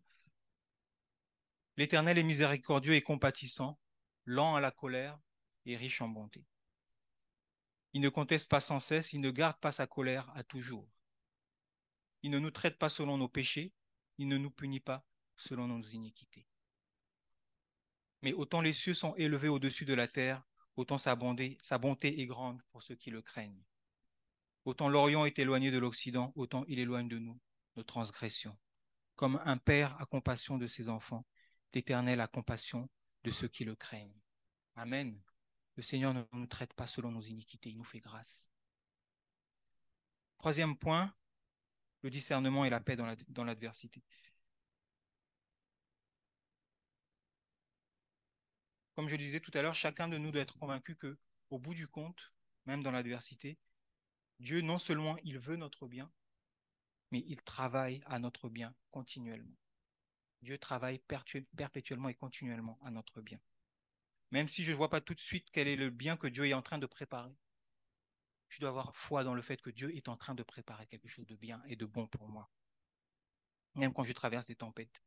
L'Éternel 1.77 2.17
est 2.17 2.23
miséricordieux 2.23 2.93
et 2.93 3.01
compatissant, 3.01 3.79
lent 4.25 4.55
à 4.55 4.61
la 4.61 4.71
colère 4.71 5.19
et 5.65 5.77
riche 5.77 6.01
en 6.01 6.07
bonté. 6.07 6.45
Il 7.93 8.01
ne 8.01 8.09
conteste 8.09 8.49
pas 8.49 8.59
sans 8.59 8.79
cesse, 8.79 9.13
il 9.13 9.21
ne 9.21 9.31
garde 9.31 9.59
pas 9.59 9.71
sa 9.71 9.87
colère 9.87 10.29
à 10.35 10.43
toujours. 10.43 10.87
Il 12.23 12.31
ne 12.31 12.39
nous 12.39 12.51
traite 12.51 12.77
pas 12.77 12.89
selon 12.89 13.17
nos 13.17 13.27
péchés, 13.27 13.73
il 14.17 14.27
ne 14.27 14.37
nous 14.37 14.51
punit 14.51 14.79
pas 14.79 15.05
selon 15.35 15.67
nos 15.67 15.81
iniquités. 15.81 16.47
Mais 18.21 18.33
autant 18.33 18.61
les 18.61 18.73
cieux 18.73 18.93
sont 18.93 19.15
élevés 19.15 19.47
au-dessus 19.47 19.85
de 19.85 19.93
la 19.93 20.07
terre, 20.07 20.43
autant 20.75 20.97
sa 20.97 21.15
bonté, 21.15 21.57
est 22.03 22.25
grande 22.27 22.61
pour 22.71 22.83
ceux 22.83 22.95
qui 22.95 23.09
le 23.09 23.21
craignent. 23.21 23.63
Autant 24.63 24.89
l'Orient 24.89 25.25
est 25.25 25.39
éloigné 25.39 25.71
de 25.71 25.79
l'Occident, 25.79 26.31
autant 26.35 26.63
il 26.67 26.79
éloigne 26.79 27.07
de 27.07 27.17
nous 27.17 27.39
nos 27.75 27.83
transgressions. 27.83 28.57
Comme 29.15 29.41
un 29.43 29.57
père 29.57 29.99
a 29.99 30.05
compassion 30.05 30.57
de 30.57 30.67
ses 30.67 30.87
enfants, 30.87 31.25
l'Éternel 31.73 32.19
a 32.21 32.27
compassion 32.27 32.89
de 33.23 33.31
ceux 33.31 33.47
qui 33.47 33.65
le 33.65 33.75
craignent. 33.75 34.19
Amen. 34.75 35.19
Le 35.81 35.83
Seigneur 35.83 36.13
ne 36.13 36.23
nous 36.33 36.45
traite 36.45 36.75
pas 36.75 36.85
selon 36.85 37.11
nos 37.11 37.21
iniquités, 37.21 37.71
il 37.71 37.77
nous 37.79 37.83
fait 37.83 37.99
grâce. 37.99 38.51
Troisième 40.37 40.77
point, 40.77 41.11
le 42.03 42.11
discernement 42.11 42.65
et 42.65 42.69
la 42.69 42.79
paix 42.79 42.95
dans 42.95 43.43
l'adversité. 43.43 44.03
Comme 48.93 49.09
je 49.09 49.15
disais 49.15 49.39
tout 49.39 49.49
à 49.55 49.63
l'heure, 49.63 49.73
chacun 49.73 50.07
de 50.07 50.19
nous 50.19 50.29
doit 50.29 50.43
être 50.43 50.59
convaincu 50.59 50.95
que, 50.95 51.17
au 51.49 51.57
bout 51.57 51.73
du 51.73 51.87
compte, 51.87 52.31
même 52.67 52.83
dans 52.83 52.91
l'adversité, 52.91 53.57
Dieu 54.39 54.61
non 54.61 54.77
seulement 54.77 55.17
il 55.23 55.39
veut 55.39 55.55
notre 55.55 55.87
bien, 55.87 56.11
mais 57.09 57.23
il 57.25 57.41
travaille 57.41 58.03
à 58.05 58.19
notre 58.19 58.49
bien 58.49 58.75
continuellement. 58.91 59.57
Dieu 60.43 60.59
travaille 60.59 60.99
perpétuellement 60.99 62.09
et 62.09 62.13
continuellement 62.13 62.77
à 62.83 62.91
notre 62.91 63.23
bien. 63.23 63.39
Même 64.31 64.47
si 64.47 64.63
je 64.63 64.71
ne 64.71 64.77
vois 64.77 64.89
pas 64.89 65.01
tout 65.01 65.13
de 65.13 65.19
suite 65.19 65.49
quel 65.51 65.67
est 65.67 65.75
le 65.75 65.89
bien 65.89 66.17
que 66.17 66.27
Dieu 66.27 66.47
est 66.47 66.53
en 66.53 66.61
train 66.61 66.77
de 66.77 66.85
préparer, 66.85 67.35
je 68.49 68.59
dois 68.59 68.69
avoir 68.69 68.95
foi 68.95 69.23
dans 69.23 69.33
le 69.33 69.41
fait 69.41 69.61
que 69.61 69.69
Dieu 69.69 69.95
est 69.95 70.09
en 70.09 70.17
train 70.17 70.35
de 70.35 70.43
préparer 70.43 70.87
quelque 70.87 71.07
chose 71.07 71.27
de 71.27 71.35
bien 71.35 71.61
et 71.67 71.75
de 71.75 71.85
bon 71.85 72.07
pour 72.07 72.27
moi. 72.27 72.49
Même 73.75 73.93
quand 73.93 74.03
je 74.03 74.13
traverse 74.13 74.47
des 74.47 74.55
tempêtes. 74.55 75.01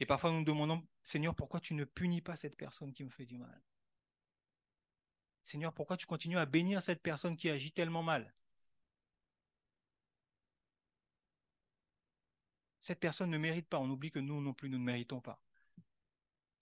Et 0.00 0.06
parfois 0.06 0.30
nous 0.30 0.38
nous 0.38 0.44
demandons, 0.44 0.86
Seigneur, 1.02 1.34
pourquoi 1.34 1.60
tu 1.60 1.74
ne 1.74 1.84
punis 1.84 2.20
pas 2.20 2.36
cette 2.36 2.56
personne 2.56 2.92
qui 2.92 3.04
me 3.04 3.10
fait 3.10 3.26
du 3.26 3.38
mal? 3.38 3.62
Seigneur, 5.44 5.72
pourquoi 5.72 5.96
tu 5.96 6.06
continues 6.06 6.38
à 6.38 6.46
bénir 6.46 6.82
cette 6.82 7.02
personne 7.02 7.36
qui 7.36 7.50
agit 7.50 7.72
tellement 7.72 8.02
mal? 8.02 8.34
Cette 12.78 13.00
personne 13.00 13.30
ne 13.30 13.38
mérite 13.38 13.68
pas. 13.68 13.78
On 13.78 13.90
oublie 13.90 14.10
que 14.10 14.18
nous 14.18 14.40
non 14.40 14.54
plus, 14.54 14.68
nous 14.70 14.78
ne 14.78 14.84
méritons 14.84 15.20
pas. 15.20 15.43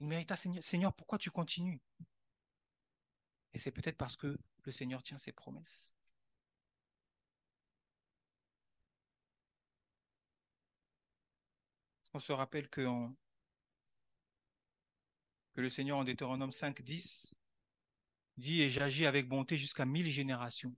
Il 0.03 0.09
mérite, 0.09 0.35
Seigneur, 0.35 0.65
Seigneur, 0.65 0.93
pourquoi 0.93 1.17
tu 1.17 1.31
continues? 1.31 1.81
Et 3.53 3.59
c'est 3.61 3.71
peut-être 3.71 3.97
parce 3.97 4.17
que 4.17 4.37
le 4.65 4.73
Seigneur 4.73 5.01
tient 5.01 5.17
ses 5.17 5.31
promesses. 5.31 5.95
On 12.15 12.19
se 12.19 12.33
rappelle 12.33 12.69
que, 12.69 12.85
que 15.55 15.61
le 15.61 15.69
Seigneur 15.69 15.99
en 15.99 16.05
Deutéronome 16.05 16.51
5, 16.51 16.83
10 16.83 17.38
dit 18.38 18.61
Et 18.62 18.71
j'agis 18.71 19.07
avec 19.07 19.29
bonté 19.29 19.57
jusqu'à 19.57 19.85
mille 19.85 20.11
générations 20.11 20.75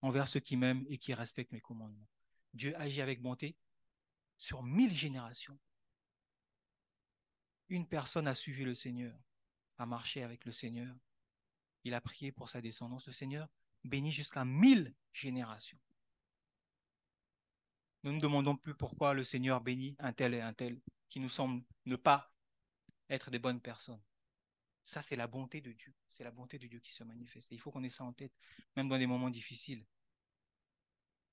envers 0.00 0.28
ceux 0.28 0.40
qui 0.40 0.56
m'aiment 0.56 0.86
et 0.88 0.96
qui 0.96 1.12
respectent 1.12 1.52
mes 1.52 1.60
commandements. 1.60 2.08
Dieu 2.54 2.74
agit 2.80 3.02
avec 3.02 3.20
bonté 3.20 3.54
sur 4.38 4.62
mille 4.62 4.94
générations. 4.94 5.58
Une 7.72 7.86
personne 7.86 8.28
a 8.28 8.34
suivi 8.34 8.64
le 8.64 8.74
Seigneur, 8.74 9.18
a 9.78 9.86
marché 9.86 10.22
avec 10.22 10.44
le 10.44 10.52
Seigneur, 10.52 10.94
il 11.84 11.94
a 11.94 12.02
prié 12.02 12.30
pour 12.30 12.50
sa 12.50 12.60
descendance. 12.60 13.06
Le 13.06 13.14
Seigneur 13.14 13.48
bénit 13.82 14.12
jusqu'à 14.12 14.44
mille 14.44 14.94
générations. 15.14 15.78
Nous 18.02 18.10
ne 18.10 18.16
nous 18.16 18.20
demandons 18.20 18.58
plus 18.58 18.74
pourquoi 18.74 19.14
le 19.14 19.24
Seigneur 19.24 19.62
bénit 19.62 19.96
un 20.00 20.12
tel 20.12 20.34
et 20.34 20.42
un 20.42 20.52
tel 20.52 20.82
qui 21.08 21.18
nous 21.18 21.30
semble 21.30 21.64
ne 21.86 21.96
pas 21.96 22.30
être 23.08 23.30
des 23.30 23.38
bonnes 23.38 23.62
personnes. 23.62 24.02
Ça, 24.84 25.00
c'est 25.00 25.16
la 25.16 25.26
bonté 25.26 25.62
de 25.62 25.72
Dieu. 25.72 25.94
C'est 26.08 26.24
la 26.24 26.30
bonté 26.30 26.58
de 26.58 26.66
Dieu 26.66 26.80
qui 26.80 26.92
se 26.92 27.04
manifeste. 27.04 27.52
Il 27.52 27.58
faut 27.58 27.70
qu'on 27.70 27.84
ait 27.84 27.88
ça 27.88 28.04
en 28.04 28.12
tête, 28.12 28.34
même 28.76 28.90
dans 28.90 28.98
des 28.98 29.06
moments 29.06 29.30
difficiles. 29.30 29.86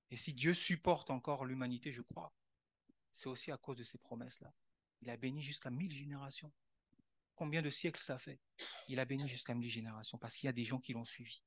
Et 0.10 0.16
si 0.16 0.34
Dieu 0.34 0.54
supporte 0.54 1.10
encore 1.10 1.44
l'humanité, 1.44 1.92
je 1.92 2.02
crois, 2.02 2.34
c'est 3.12 3.28
aussi 3.28 3.52
à 3.52 3.58
cause 3.58 3.76
de 3.76 3.84
ces 3.84 3.98
promesses-là. 3.98 4.54
Il 5.02 5.10
a 5.10 5.18
béni 5.18 5.42
jusqu'à 5.42 5.70
mille 5.70 5.92
générations. 5.92 6.52
Combien 7.36 7.62
de 7.62 7.70
siècles 7.70 8.02
ça 8.02 8.20
fait? 8.20 8.40
Il 8.88 9.00
a 9.00 9.06
béni 9.06 9.28
jusqu'à 9.28 9.54
mille 9.54 9.70
générations 9.70 10.18
parce 10.18 10.36
qu'il 10.36 10.48
y 10.48 10.50
a 10.50 10.54
des 10.54 10.66
gens 10.66 10.80
qui 10.80 10.94
l'ont 10.94 11.06
suivi. 11.06 11.42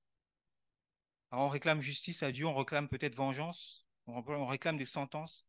Alors 1.31 1.47
on 1.47 1.49
réclame 1.49 1.81
justice 1.81 2.23
à 2.23 2.33
Dieu, 2.33 2.47
on 2.47 2.55
réclame 2.55 2.89
peut-être 2.89 3.15
vengeance, 3.15 3.87
on 4.07 4.47
réclame 4.47 4.77
des 4.77 4.85
sentences, 4.85 5.47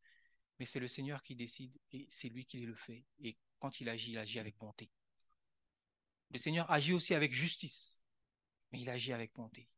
mais 0.59 0.65
c'est 0.65 0.79
le 0.79 0.87
Seigneur 0.87 1.21
qui 1.21 1.35
décide 1.35 1.77
et 1.91 2.07
c'est 2.09 2.29
lui 2.29 2.45
qui 2.45 2.59
le 2.59 2.75
fait. 2.75 3.05
Et 3.19 3.37
quand 3.59 3.79
il 3.79 3.89
agit, 3.89 4.11
il 4.11 4.17
agit 4.17 4.39
avec 4.39 4.57
bonté. 4.57 4.89
Le 6.31 6.37
Seigneur 6.37 6.69
agit 6.71 6.93
aussi 6.93 7.13
avec 7.13 7.31
justice, 7.31 8.03
mais 8.71 8.81
il 8.81 8.89
agit 8.89 9.13
avec 9.13 9.33
bonté. 9.33 9.69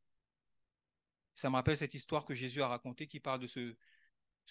Ça 1.33 1.49
me 1.49 1.55
rappelle 1.55 1.77
cette 1.77 1.93
histoire 1.93 2.23
que 2.23 2.33
Jésus 2.33 2.61
a 2.61 2.67
racontée 2.67 3.07
qui 3.07 3.19
parle 3.19 3.41
de 3.41 3.47
ce, 3.47 3.75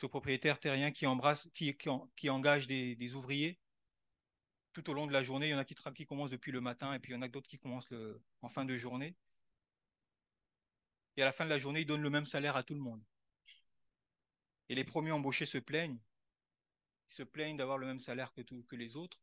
propriétaire 0.07 0.61
terrien 0.61 0.91
qui, 0.91 1.07
embrasse, 1.07 1.49
qui, 1.55 2.29
engage 2.29 2.67
des, 2.67 3.15
ouvriers 3.15 3.59
tout 4.75 4.91
au 4.91 4.93
long 4.93 5.07
de 5.07 5.13
la 5.13 5.23
journée. 5.23 5.47
Il 5.47 5.51
y 5.53 5.55
en 5.55 5.59
a 5.59 5.65
qui, 5.65 5.75
qui 5.95 6.05
commencent 6.05 6.33
depuis 6.33 6.53
le 6.53 6.61
matin 6.61 6.93
et 6.93 6.99
puis 6.99 7.13
il 7.13 7.15
y 7.15 7.19
en 7.19 7.23
a 7.23 7.29
d'autres 7.29 7.49
qui 7.49 7.59
commencent 7.59 7.93
en 8.43 8.49
fin 8.51 8.67
de 8.67 8.77
journée. 8.77 9.17
Et 11.17 11.23
à 11.23 11.25
la 11.25 11.33
fin 11.33 11.45
de 11.45 11.51
la 11.51 11.59
journée, 11.59 11.81
il 11.81 11.87
donne 11.87 12.03
le 12.03 12.11
même 12.11 12.27
salaire 12.27 12.57
à 12.57 12.63
tout 12.63 12.75
le 12.75 12.81
monde. 12.81 13.03
Et 14.69 14.75
les 14.75 14.85
premiers 14.85 15.13
embauchés 15.13 15.47
se 15.47 15.59
plaignent. 15.59 16.01
Ils 17.11 17.15
se 17.15 17.23
plaignent 17.23 17.57
d'avoir 17.57 17.79
le 17.79 17.87
même 17.87 18.01
salaire 18.01 18.33
que, 18.33 18.43
que 18.43 18.77
les 18.77 18.97
autres. 18.97 19.21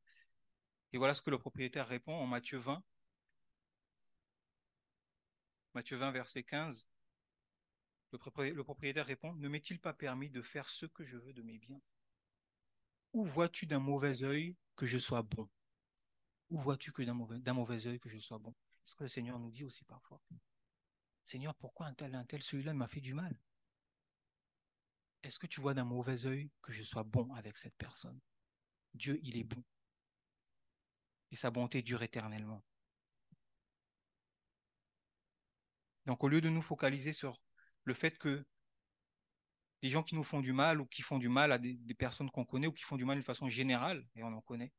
Et 0.93 0.97
voilà 0.97 1.13
ce 1.13 1.21
que 1.21 1.29
le 1.29 1.37
propriétaire 1.37 1.87
répond 1.87 2.13
en 2.13 2.27
Matthieu 2.27 2.57
20. 2.57 2.83
Matthieu 5.73 5.97
20, 5.97 6.11
verset 6.11 6.43
15. 6.43 6.89
Le 8.11 8.63
propriétaire 8.63 9.05
répond, 9.05 9.33
ne 9.33 9.47
m'est-il 9.47 9.79
pas 9.79 9.93
permis 9.93 10.29
de 10.29 10.41
faire 10.41 10.69
ce 10.69 10.85
que 10.85 11.05
je 11.05 11.17
veux 11.17 11.33
de 11.33 11.41
mes 11.41 11.57
biens? 11.57 11.81
Où 13.13 13.23
vois-tu 13.23 13.65
d'un 13.65 13.79
mauvais 13.79 14.23
œil? 14.23 14.55
Que 14.75 14.85
je 14.85 14.97
sois 14.97 15.21
bon 15.21 15.49
Où 16.49 16.59
vois-tu 16.59 16.91
que 16.91 17.03
d'un 17.03 17.13
mauvais, 17.13 17.39
mauvais 17.53 17.87
œil 17.87 17.99
que 17.99 18.09
je 18.09 18.19
sois 18.19 18.39
bon? 18.39 18.53
C'est 18.83 18.91
ce 18.91 18.95
que 18.95 19.03
le 19.03 19.09
Seigneur 19.09 19.39
nous 19.39 19.51
dit 19.51 19.63
aussi 19.63 19.83
parfois? 19.83 20.21
Seigneur, 21.23 21.55
pourquoi 21.55 21.85
un 21.87 21.93
tel, 21.93 22.15
un 22.15 22.25
tel, 22.25 22.41
celui-là 22.41 22.73
m'a 22.73 22.87
fait 22.87 23.01
du 23.01 23.13
mal? 23.13 23.37
Est-ce 25.23 25.37
que 25.37 25.47
tu 25.47 25.61
vois 25.61 25.73
d'un 25.73 25.85
mauvais 25.85 26.25
œil 26.25 26.49
que 26.61 26.73
je 26.73 26.83
sois 26.83 27.03
bon 27.03 27.33
avec 27.35 27.57
cette 27.57 27.75
personne? 27.75 28.19
Dieu, 28.93 29.19
il 29.23 29.37
est 29.37 29.43
bon. 29.43 29.63
Et 31.29 31.35
sa 31.35 31.51
bonté 31.51 31.81
dure 31.81 32.01
éternellement. 32.01 32.63
Donc 36.05 36.23
au 36.23 36.27
lieu 36.27 36.41
de 36.41 36.49
nous 36.49 36.61
focaliser 36.61 37.13
sur 37.13 37.39
le 37.83 37.93
fait 37.93 38.17
que 38.17 38.45
les 39.81 39.89
gens 39.89 40.03
qui 40.03 40.15
nous 40.15 40.23
font 40.23 40.41
du 40.41 40.53
mal 40.53 40.79
ou 40.79 40.85
qui 40.85 41.01
font 41.01 41.17
du 41.17 41.29
mal 41.29 41.51
à 41.51 41.57
des, 41.57 41.75
personnes 41.95 42.29
qu'on 42.29 42.45
connaît 42.45 42.67
ou 42.67 42.73
qui 42.73 42.83
font 42.83 42.97
du 42.97 43.05
mal 43.05 43.15
d'une 43.15 43.23
façon 43.23 43.47
générale, 43.47 44.07
et 44.15 44.23
on 44.23 44.33
en 44.33 44.41
connaît, 44.41 44.71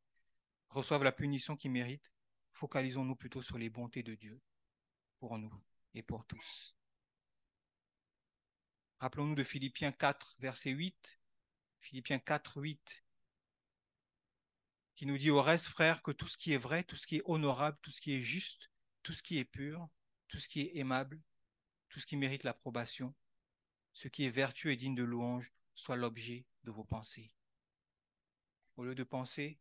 reçoivent 0.68 1.02
la 1.02 1.12
punition 1.12 1.56
qu'ils 1.56 1.72
méritent, 1.72 2.12
focalisons-nous 2.52 3.16
plutôt 3.16 3.42
sur 3.42 3.58
les 3.58 3.70
bontés 3.70 4.02
de 4.02 4.14
Dieu 4.14 4.40
pour 5.18 5.38
nous 5.38 5.52
et 5.94 6.02
pour 6.02 6.24
tous. 6.24 6.76
Rappelons-nous 9.00 9.34
de 9.34 9.42
Philippiens 9.42 9.92
4, 9.92 10.36
verset 10.38 10.70
8. 10.70 11.18
Philippiens 11.80 12.20
4, 12.20 12.60
8, 12.60 13.04
qui 14.94 15.06
nous 15.06 15.18
dit 15.18 15.30
au 15.30 15.42
reste, 15.42 15.66
frère, 15.66 16.00
que 16.02 16.12
tout 16.12 16.28
ce 16.28 16.38
qui 16.38 16.52
est 16.52 16.58
vrai, 16.58 16.84
tout 16.84 16.94
ce 16.94 17.08
qui 17.08 17.16
est 17.16 17.22
honorable, 17.24 17.76
tout 17.82 17.90
ce 17.90 18.00
qui 18.00 18.14
est 18.14 18.22
juste, 18.22 18.70
tout 19.02 19.12
ce 19.12 19.22
qui 19.24 19.38
est 19.38 19.44
pur, 19.44 19.88
tout 20.28 20.38
ce 20.38 20.48
qui 20.48 20.60
est 20.60 20.76
aimable, 20.76 21.20
tout 21.88 21.98
ce 21.98 22.06
qui 22.06 22.16
mérite 22.16 22.44
l'approbation, 22.44 23.12
ce 23.92 24.08
qui 24.08 24.24
est 24.24 24.30
vertueux 24.30 24.72
et 24.72 24.76
digne 24.76 24.94
de 24.94 25.02
louange, 25.02 25.52
soit 25.74 25.96
l'objet 25.96 26.46
de 26.64 26.70
vos 26.70 26.84
pensées. 26.84 27.32
Au 28.76 28.84
lieu 28.84 28.94
de 28.94 29.04
penser 29.04 29.58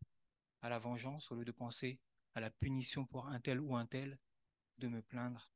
à 0.62 0.70
la 0.70 0.80
vengeance, 0.80 1.32
au 1.32 1.36
lieu 1.36 1.46
de 1.46 1.52
penser 1.52 2.00
à 2.34 2.40
la 2.40 2.50
punition 2.50 3.06
pour 3.06 3.28
un 3.28 3.40
tel 3.40 3.60
ou 3.60 3.76
un 3.76 3.86
tel, 3.86 4.18
de 4.78 4.88
me 4.88 5.02
plaindre, 5.02 5.52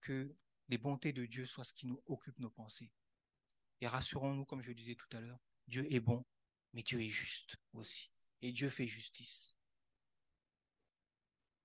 que 0.00 0.34
les 0.68 0.78
bontés 0.78 1.12
de 1.12 1.26
Dieu 1.26 1.46
soient 1.46 1.64
ce 1.64 1.74
qui 1.74 1.86
nous 1.86 2.02
occupe 2.06 2.38
nos 2.38 2.50
pensées. 2.50 2.90
Et 3.80 3.86
rassurons-nous, 3.86 4.44
comme 4.44 4.62
je 4.62 4.72
disais 4.72 4.94
tout 4.94 5.08
à 5.16 5.20
l'heure, 5.20 5.40
Dieu 5.68 5.86
est 5.92 6.00
bon, 6.00 6.24
mais 6.72 6.82
Dieu 6.82 7.00
est 7.00 7.10
juste 7.10 7.56
aussi. 7.72 8.10
Et 8.42 8.52
Dieu 8.52 8.70
fait 8.70 8.86
justice. 8.86 9.56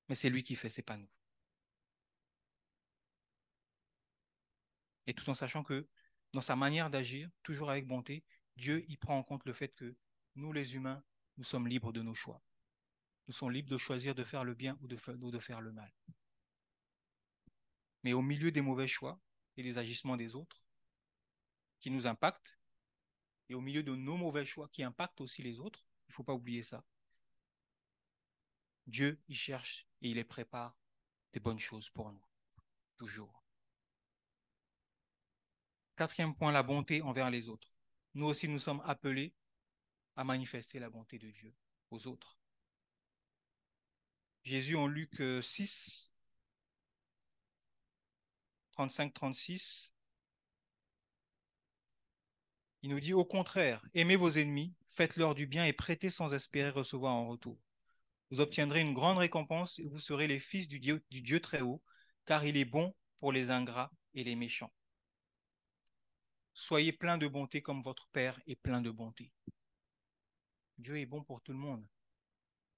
Mais 0.09 0.15
c'est 0.15 0.29
lui 0.29 0.43
qui 0.43 0.55
fait, 0.55 0.69
c'est 0.69 0.81
pas 0.81 0.97
nous. 0.97 1.09
Et 5.07 5.13
tout 5.13 5.29
en 5.29 5.33
sachant 5.33 5.63
que 5.63 5.87
dans 6.33 6.41
sa 6.41 6.55
manière 6.55 6.89
d'agir, 6.89 7.29
toujours 7.43 7.71
avec 7.71 7.87
bonté, 7.87 8.23
Dieu 8.57 8.85
y 8.89 8.97
prend 8.97 9.17
en 9.17 9.23
compte 9.23 9.45
le 9.45 9.53
fait 9.53 9.69
que 9.69 9.95
nous, 10.35 10.51
les 10.51 10.75
humains, 10.75 11.03
nous 11.37 11.43
sommes 11.43 11.67
libres 11.67 11.93
de 11.93 12.01
nos 12.01 12.13
choix. 12.13 12.41
Nous 13.27 13.33
sommes 13.33 13.51
libres 13.51 13.69
de 13.69 13.77
choisir 13.77 14.15
de 14.15 14.23
faire 14.23 14.43
le 14.43 14.53
bien 14.53 14.77
ou 14.81 14.87
de, 14.87 14.97
faire 15.39 15.61
le 15.61 15.71
mal. 15.71 15.93
Mais 18.03 18.13
au 18.13 18.21
milieu 18.21 18.51
des 18.51 18.61
mauvais 18.61 18.87
choix 18.87 19.19
et 19.57 19.63
des 19.63 19.77
agissements 19.77 20.17
des 20.17 20.35
autres, 20.35 20.63
qui 21.79 21.89
nous 21.89 22.07
impactent, 22.07 22.57
et 23.49 23.55
au 23.55 23.61
milieu 23.61 23.83
de 23.83 23.95
nos 23.95 24.17
mauvais 24.17 24.45
choix 24.45 24.69
qui 24.69 24.83
impactent 24.83 25.21
aussi 25.21 25.43
les 25.43 25.59
autres, 25.59 25.85
il 26.07 26.11
ne 26.11 26.13
faut 26.15 26.23
pas 26.23 26.33
oublier 26.33 26.63
ça. 26.63 26.83
Dieu 28.87 29.19
y 29.27 29.35
cherche 29.35 29.87
et 30.01 30.09
il 30.09 30.15
les 30.15 30.23
prépare 30.23 30.77
des 31.33 31.39
bonnes 31.39 31.59
choses 31.59 31.89
pour 31.89 32.11
nous, 32.11 32.23
toujours. 32.97 33.34
Quatrième 35.95 36.35
point, 36.35 36.51
la 36.51 36.63
bonté 36.63 37.01
envers 37.01 37.29
les 37.29 37.47
autres. 37.47 37.71
Nous 38.13 38.25
aussi, 38.25 38.47
nous 38.47 38.59
sommes 38.59 38.81
appelés 38.85 39.33
à 40.15 40.23
manifester 40.23 40.79
la 40.79 40.89
bonté 40.89 41.17
de 41.19 41.29
Dieu 41.31 41.53
aux 41.91 42.07
autres. 42.07 42.37
Jésus 44.43 44.75
en 44.75 44.87
Luc 44.87 45.21
6, 45.41 46.11
35-36, 48.77 49.93
il 52.83 52.91
nous 52.91 52.99
dit 52.99 53.13
au 53.13 53.25
contraire, 53.25 53.83
aimez 53.93 54.15
vos 54.15 54.29
ennemis, 54.29 54.75
faites-leur 54.89 55.33
du 55.33 55.47
bien 55.47 55.65
et 55.65 55.73
prêtez 55.73 56.09
sans 56.09 56.33
espérer 56.33 56.69
recevoir 56.69 57.13
en 57.13 57.27
retour. 57.27 57.57
Vous 58.29 58.41
obtiendrez 58.41 58.81
une 58.81 58.93
grande 58.93 59.17
récompense 59.17 59.79
et 59.79 59.85
vous 59.85 59.99
serez 59.99 60.27
les 60.27 60.39
fils 60.39 60.67
du 60.67 60.79
Dieu, 60.79 61.03
du 61.09 61.21
Dieu 61.21 61.39
très 61.39 61.61
haut, 61.61 61.81
car 62.25 62.45
il 62.45 62.57
est 62.57 62.65
bon 62.65 62.93
pour 63.19 63.31
les 63.31 63.49
ingrats 63.49 63.91
et 64.13 64.23
les 64.23 64.35
méchants. 64.35 64.71
Soyez 66.57 66.93
plein 66.93 67.17
de 67.17 67.27
bonté 67.27 67.61
comme 67.61 67.83
votre 67.83 68.07
Père 68.07 68.41
est 68.47 68.55
plein 68.55 68.79
de 68.79 68.89
bonté. 68.89 69.29
Dieu 70.77 70.97
est 70.97 71.05
bon 71.05 71.21
pour 71.21 71.41
tout 71.41 71.51
le 71.51 71.57
monde. 71.57 71.85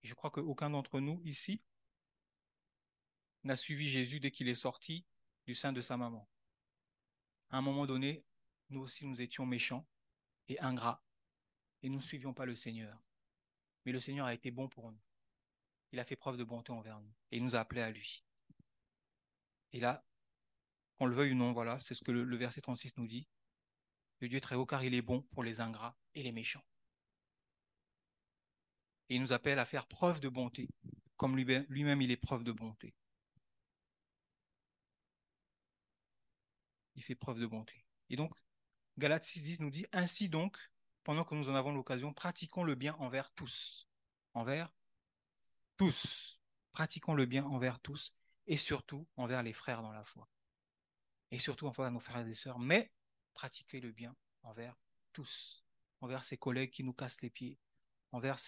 je 0.01 0.15
crois 0.15 0.31
qu'aucun 0.31 0.71
d'entre 0.71 0.99
nous 0.99 1.21
ici 1.23 1.61
n'a 3.43 3.55
suivi 3.55 3.87
Jésus 3.87 4.19
dès 4.19 4.31
qu'il 4.31 4.49
est 4.49 4.55
sorti 4.55 5.05
du 5.45 5.53
sein 5.53 5.73
de 5.73 5.81
sa 5.81 5.95
maman. 5.95 6.27
À 7.51 7.59
un 7.59 7.61
moment 7.61 7.85
donné, 7.85 8.25
nous 8.71 8.81
aussi 8.81 9.05
nous 9.05 9.21
étions 9.21 9.45
méchants 9.45 9.87
et 10.47 10.59
ingrats 10.59 11.05
et 11.83 11.89
nous 11.89 11.97
ne 11.97 12.01
suivions 12.01 12.33
pas 12.33 12.47
le 12.47 12.55
Seigneur. 12.55 12.99
Mais 13.85 13.91
le 13.91 13.99
Seigneur 13.99 14.25
a 14.25 14.33
été 14.33 14.49
bon 14.49 14.67
pour 14.67 14.91
nous. 14.91 15.01
Il 15.91 15.99
a 15.99 16.03
fait 16.03 16.15
preuve 16.15 16.37
de 16.37 16.43
bonté 16.43 16.71
envers 16.71 16.99
nous 16.99 17.13
et 17.29 17.37
il 17.37 17.43
nous 17.43 17.55
a 17.55 17.59
appelés 17.59 17.81
à 17.81 17.91
lui. 17.91 18.25
Et 19.71 19.79
là, 19.79 20.03
qu'on 20.97 21.05
le 21.05 21.15
veuille 21.15 21.33
ou 21.33 21.35
non, 21.35 21.53
voilà, 21.53 21.79
c'est 21.79 21.93
ce 21.93 22.03
que 22.03 22.11
le, 22.11 22.23
le 22.23 22.37
verset 22.37 22.61
36 22.61 22.97
nous 22.97 23.07
dit 23.07 23.27
le 24.19 24.27
Dieu 24.27 24.41
très 24.41 24.55
haut, 24.55 24.65
car 24.65 24.83
il 24.83 24.93
est 24.93 25.01
bon 25.01 25.21
pour 25.31 25.43
les 25.43 25.59
ingrats 25.59 25.97
et 26.15 26.23
les 26.23 26.31
méchants. 26.31 26.63
Et 29.09 29.15
il 29.15 29.21
nous 29.21 29.33
appelle 29.33 29.59
à 29.59 29.65
faire 29.65 29.87
preuve 29.87 30.19
de 30.19 30.29
bonté, 30.29 30.69
comme 31.15 31.37
lui-même 31.37 32.01
il 32.01 32.11
est 32.11 32.17
preuve 32.17 32.43
de 32.43 32.51
bonté. 32.51 32.93
Il 36.95 37.03
fait 37.03 37.15
preuve 37.15 37.39
de 37.39 37.45
bonté. 37.45 37.85
Et 38.09 38.15
donc, 38.15 38.33
Galates 38.97 39.25
6.10 39.25 39.61
nous 39.61 39.69
dit, 39.69 39.85
ainsi 39.91 40.29
donc, 40.29 40.57
pendant 41.03 41.23
que 41.23 41.35
nous 41.35 41.49
en 41.49 41.55
avons 41.55 41.71
l'occasion, 41.71 42.13
pratiquons 42.13 42.63
le 42.63 42.75
bien 42.75 42.95
envers 42.95 43.31
tous. 43.31 43.87
Envers 44.33 44.73
tous. 45.77 46.41
Pratiquons 46.71 47.13
le 47.13 47.25
bien 47.25 47.45
envers 47.45 47.79
tous 47.79 48.13
et 48.47 48.57
surtout 48.57 49.07
envers 49.15 49.43
les 49.43 49.53
frères 49.53 49.81
dans 49.81 49.91
la 49.91 50.03
foi. 50.03 50.27
Et 51.31 51.39
surtout 51.39 51.67
envers 51.67 51.91
nos 51.91 51.99
frères 51.99 52.25
et 52.27 52.33
sœurs, 52.33 52.59
mais 52.59 52.91
pratiquer 53.37 53.79
le 53.79 53.91
bien 53.91 54.15
envers 54.41 54.75
tous, 55.13 55.63
envers 56.01 56.23
ses 56.23 56.37
collègues 56.37 56.71
qui 56.71 56.83
nous 56.83 56.93
cassent 56.93 57.21
les 57.21 57.29
pieds, 57.29 57.59
envers 58.11 58.39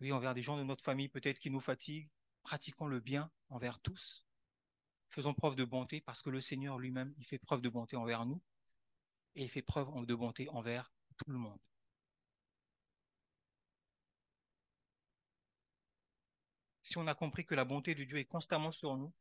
oui, 0.00 0.10
envers 0.12 0.34
des 0.34 0.42
gens 0.42 0.56
de 0.56 0.64
notre 0.64 0.82
famille 0.82 1.08
peut-être 1.08 1.38
qui 1.38 1.48
nous 1.48 1.60
fatiguent. 1.60 2.10
Pratiquons 2.42 2.88
le 2.88 2.98
bien 2.98 3.30
envers 3.50 3.78
tous. 3.80 4.26
Faisons 5.10 5.32
preuve 5.32 5.54
de 5.54 5.64
bonté 5.64 6.00
parce 6.00 6.22
que 6.22 6.30
le 6.30 6.40
Seigneur 6.40 6.78
lui-même, 6.78 7.14
il 7.18 7.24
fait 7.24 7.38
preuve 7.38 7.60
de 7.60 7.68
bonté 7.68 7.96
envers 7.96 8.26
nous. 8.26 8.42
et 9.36 9.44
il 9.44 9.48
fait 9.48 9.62
preuve 9.62 9.88
de 10.04 10.14
bonté 10.16 10.48
envers 10.48 10.92
tout 11.16 11.30
le 11.30 11.38
monde. 11.38 11.60
Si 16.82 16.98
on 16.98 17.06
a 17.06 17.14
compris 17.14 17.44
que 17.44 17.54
la 17.54 17.64
bonté 17.64 17.94
de 17.94 18.02
Dieu 18.02 18.18
est 18.18 18.24
constamment 18.24 18.72
sur 18.72 18.96
nous, 18.96 19.12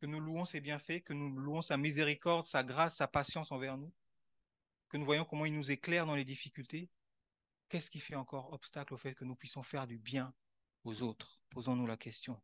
que 0.00 0.06
nous 0.06 0.20
louons 0.20 0.46
ses 0.46 0.60
bienfaits, 0.60 1.02
que 1.04 1.12
nous 1.12 1.28
louons 1.38 1.60
sa 1.60 1.76
miséricorde, 1.76 2.46
sa 2.46 2.64
grâce, 2.64 2.96
sa 2.96 3.06
patience 3.06 3.52
envers 3.52 3.76
nous, 3.76 3.92
que 4.88 4.96
nous 4.96 5.04
voyons 5.04 5.26
comment 5.26 5.44
il 5.44 5.54
nous 5.54 5.70
éclaire 5.70 6.06
dans 6.06 6.16
les 6.16 6.24
difficultés, 6.24 6.88
qu'est-ce 7.68 7.90
qui 7.90 8.00
fait 8.00 8.14
encore 8.14 8.52
obstacle 8.52 8.94
au 8.94 8.96
fait 8.96 9.14
que 9.14 9.24
nous 9.24 9.36
puissions 9.36 9.62
faire 9.62 9.86
du 9.86 9.98
bien 9.98 10.34
aux 10.84 11.02
autres? 11.02 11.40
Posons-nous 11.50 11.86
la 11.86 11.98
question. 11.98 12.40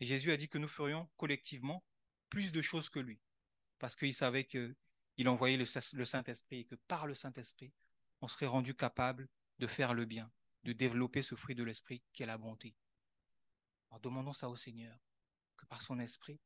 Jésus 0.00 0.30
a 0.30 0.36
dit 0.36 0.48
que 0.48 0.58
nous 0.58 0.68
ferions 0.68 1.08
collectivement 1.16 1.84
plus 2.28 2.52
de 2.52 2.62
choses 2.62 2.88
que 2.88 3.00
lui, 3.00 3.20
parce 3.78 3.96
qu'il 3.96 4.14
savait 4.14 4.44
qu'il 4.44 5.28
envoyait 5.28 5.56
le, 5.56 5.64
Saint-Esprit 5.64 6.60
et 6.60 6.64
que 6.64 6.74
par 6.74 7.06
le 7.06 7.14
Saint-Esprit, 7.14 7.72
on 8.20 8.28
serait 8.28 8.46
rendu 8.46 8.74
capable 8.74 9.28
de 9.58 9.66
faire 9.66 9.94
le 9.94 10.04
bien, 10.04 10.30
de 10.62 10.72
développer 10.72 11.22
ce 11.22 11.34
fruit 11.34 11.54
de 11.54 11.64
l'Esprit 11.64 12.02
qui 12.12 12.22
est 12.22 12.26
la 12.26 12.38
bonté. 12.38 12.74
Alors 13.94 14.00
demandons 14.00 14.32
ça 14.32 14.48
au 14.48 14.56
Seigneur, 14.56 14.98
que 15.56 15.66
par 15.66 15.80
son 15.80 16.00
Esprit, 16.00 16.40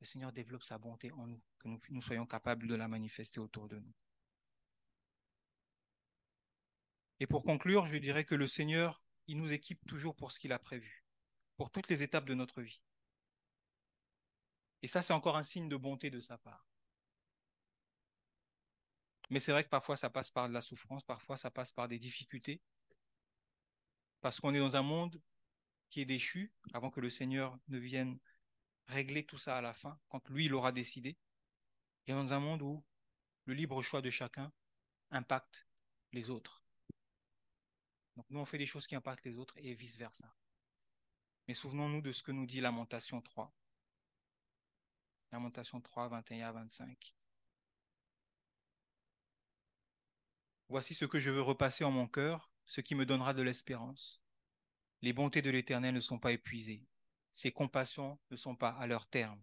le 0.00 0.06
Seigneur 0.06 0.32
développe 0.32 0.62
sa 0.62 0.78
bonté 0.78 1.12
en 1.12 1.26
nous, 1.26 1.42
que 1.58 1.68
nous, 1.68 2.00
soyons 2.00 2.24
capables 2.24 2.66
de 2.66 2.74
la 2.74 2.88
manifester 2.88 3.38
autour 3.38 3.68
de 3.68 3.78
nous. 3.78 3.92
Et 7.20 7.26
pour 7.26 7.44
conclure, 7.44 7.84
je 7.84 7.98
dirais 7.98 8.24
que 8.24 8.34
le 8.34 8.46
Seigneur, 8.46 9.02
il 9.26 9.36
nous 9.36 9.52
équipe 9.52 9.84
toujours 9.86 10.16
pour 10.16 10.32
ce 10.32 10.40
qu'il 10.40 10.54
a 10.54 10.58
prévu, 10.58 11.04
pour 11.58 11.70
toutes 11.70 11.90
les 11.90 12.02
étapes 12.02 12.24
de 12.24 12.32
notre 12.32 12.62
vie. 12.62 12.80
Et 14.80 14.88
ça, 14.88 15.02
c'est 15.02 15.12
encore 15.12 15.36
un 15.36 15.42
signe 15.42 15.68
de 15.68 15.76
bonté 15.76 16.08
de 16.08 16.20
sa 16.20 16.38
part. 16.38 16.66
Mais 19.28 19.38
c'est 19.38 19.52
vrai 19.52 19.64
que 19.64 19.68
parfois, 19.68 19.98
ça 19.98 20.08
passe 20.08 20.30
par 20.30 20.48
de 20.48 20.54
la 20.54 20.62
souffrance, 20.62 21.04
parfois, 21.04 21.36
ça 21.36 21.50
passe 21.50 21.72
par 21.72 21.88
des 21.88 21.98
difficultés, 21.98 22.62
parce 24.22 24.40
qu'on 24.40 24.54
est 24.54 24.60
dans 24.60 24.76
un 24.76 24.82
monde 24.82 25.20
qui 25.90 26.00
est 26.00 26.06
déchu 26.06 26.52
avant 26.72 26.90
que 26.90 27.00
le 27.00 27.10
Seigneur 27.10 27.58
ne 27.68 27.78
vienne 27.78 28.18
régler 28.86 29.24
tout 29.24 29.38
ça 29.38 29.58
à 29.58 29.60
la 29.60 29.74
fin, 29.74 29.98
quand 30.08 30.28
lui, 30.28 30.46
il 30.46 30.54
aura 30.54 30.72
décidé, 30.72 31.18
et 32.06 32.12
dans 32.12 32.32
un 32.32 32.40
monde 32.40 32.62
où 32.62 32.82
le 33.44 33.54
libre 33.54 33.82
choix 33.82 34.02
de 34.02 34.10
chacun 34.10 34.52
impacte 35.10 35.66
les 36.12 36.30
autres. 36.30 36.64
Donc 38.16 38.26
nous, 38.30 38.40
on 38.40 38.44
fait 38.44 38.58
des 38.58 38.66
choses 38.66 38.86
qui 38.86 38.96
impactent 38.96 39.24
les 39.24 39.36
autres 39.36 39.54
et 39.58 39.74
vice-versa. 39.74 40.34
Mais 41.46 41.54
souvenons-nous 41.54 42.02
de 42.02 42.12
ce 42.12 42.22
que 42.22 42.32
nous 42.32 42.46
dit 42.46 42.60
Lamentation 42.60 43.20
3. 43.20 43.54
Lamentation 45.32 45.80
3, 45.80 46.08
21 46.08 46.48
à 46.48 46.52
25. 46.52 47.14
Voici 50.68 50.94
ce 50.94 51.04
que 51.04 51.18
je 51.18 51.30
veux 51.30 51.40
repasser 51.40 51.84
en 51.84 51.90
mon 51.90 52.06
cœur, 52.06 52.50
ce 52.66 52.80
qui 52.80 52.94
me 52.94 53.06
donnera 53.06 53.32
de 53.32 53.42
l'espérance. 53.42 54.22
Les 55.02 55.12
bontés 55.12 55.42
de 55.42 55.50
l'Éternel 55.50 55.94
ne 55.94 56.00
sont 56.00 56.18
pas 56.18 56.32
épuisées, 56.32 56.84
ses 57.32 57.52
compassions 57.52 58.18
ne 58.30 58.36
sont 58.36 58.56
pas 58.56 58.70
à 58.70 58.86
leur 58.86 59.06
terme. 59.06 59.40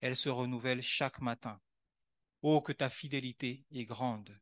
Elles 0.00 0.16
se 0.16 0.28
renouvellent 0.28 0.82
chaque 0.82 1.20
matin. 1.20 1.60
Oh, 2.42 2.60
que 2.60 2.72
ta 2.72 2.90
fidélité 2.90 3.64
est 3.70 3.86
grande. 3.86 4.38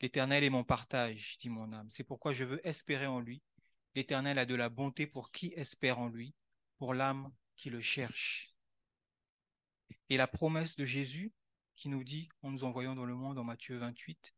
L'Éternel 0.00 0.42
est 0.42 0.50
mon 0.50 0.64
partage, 0.64 1.36
dit 1.38 1.50
mon 1.50 1.72
âme. 1.72 1.90
C'est 1.90 2.04
pourquoi 2.04 2.32
je 2.32 2.44
veux 2.44 2.66
espérer 2.66 3.06
en 3.06 3.20
lui. 3.20 3.42
L'Éternel 3.94 4.38
a 4.38 4.46
de 4.46 4.54
la 4.54 4.70
bonté 4.70 5.06
pour 5.06 5.30
qui 5.30 5.52
espère 5.54 5.98
en 5.98 6.08
lui, 6.08 6.34
pour 6.78 6.94
l'âme 6.94 7.30
qui 7.56 7.68
le 7.68 7.80
cherche. 7.80 8.54
Et 10.08 10.16
la 10.16 10.26
promesse 10.26 10.76
de 10.76 10.84
Jésus 10.84 11.32
qui 11.76 11.88
nous 11.88 12.04
dit, 12.04 12.28
en 12.42 12.50
nous 12.50 12.64
envoyant 12.64 12.94
dans 12.94 13.04
le 13.04 13.14
monde 13.14 13.38
en 13.38 13.44
Matthieu 13.44 13.76
28, 13.76 14.34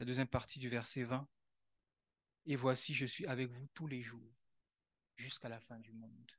la 0.00 0.06
deuxième 0.06 0.28
partie 0.28 0.58
du 0.58 0.68
verset 0.68 1.04
20, 1.04 1.26
Et 2.46 2.56
voici, 2.56 2.92
je 2.92 3.06
suis 3.06 3.26
avec 3.26 3.50
vous 3.50 3.66
tous 3.72 3.86
les 3.86 4.02
jours, 4.02 4.34
jusqu'à 5.16 5.48
la 5.48 5.60
fin 5.60 5.78
du 5.78 5.92
monde. 5.92 6.30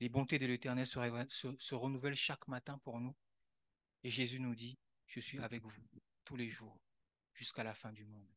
Les 0.00 0.10
bontés 0.10 0.38
de 0.38 0.46
l'Éternel 0.46 0.86
se, 0.86 1.74
renouvellent 1.74 2.14
chaque 2.14 2.46
matin 2.46 2.78
pour 2.78 3.00
nous. 3.00 3.16
Et 4.04 4.10
Jésus 4.10 4.38
nous 4.38 4.54
dit, 4.54 4.78
je 5.06 5.20
suis 5.20 5.38
avec 5.38 5.64
vous 5.64 5.72
tous 6.24 6.36
les 6.36 6.48
jours 6.48 6.78
jusqu'à 7.32 7.64
la 7.64 7.74
fin 7.74 7.90
du 7.90 8.04
monde. 8.04 8.28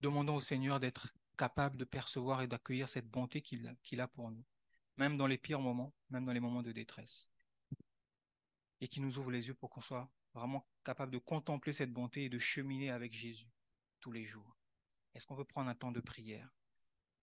Demandons 0.00 0.36
au 0.36 0.40
Seigneur 0.40 0.80
d'être 0.80 1.12
capable 1.36 1.76
de 1.76 1.84
percevoir 1.84 2.40
et 2.40 2.46
d'accueillir 2.46 2.88
cette 2.88 3.08
bonté 3.08 3.42
qu'il 3.42 4.00
a 4.00 4.08
pour 4.08 4.30
nous, 4.30 4.44
même 4.96 5.16
dans 5.16 5.26
les 5.26 5.38
pires 5.38 5.60
moments, 5.60 5.92
même 6.08 6.24
dans 6.24 6.32
les 6.32 6.40
moments 6.40 6.62
de 6.62 6.72
détresse. 6.72 7.28
Et 8.80 8.88
qui 8.88 9.00
nous 9.00 9.18
ouvre 9.18 9.30
les 9.30 9.46
yeux 9.46 9.54
pour 9.54 9.70
qu'on 9.70 9.80
soit 9.80 10.10
vraiment 10.32 10.66
capable 10.84 11.12
de 11.12 11.18
contempler 11.18 11.72
cette 11.72 11.92
bonté 11.92 12.24
et 12.24 12.28
de 12.28 12.38
cheminer 12.38 12.90
avec 12.90 13.12
Jésus 13.12 13.50
tous 14.00 14.12
les 14.12 14.24
jours. 14.24 14.56
Est-ce 15.14 15.26
qu'on 15.26 15.36
peut 15.36 15.44
prendre 15.44 15.70
un 15.70 15.74
temps 15.74 15.92
de 15.92 16.00
prière? 16.00 16.50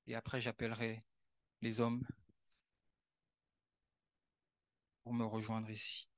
Et 0.08 0.16
après, 0.16 0.42
j'appellerai 0.42 1.04
les 1.62 1.80
hommes 1.80 2.06
pour 5.04 5.14
me 5.14 5.26
rejoindre 5.26 5.70
ici. 5.70 6.10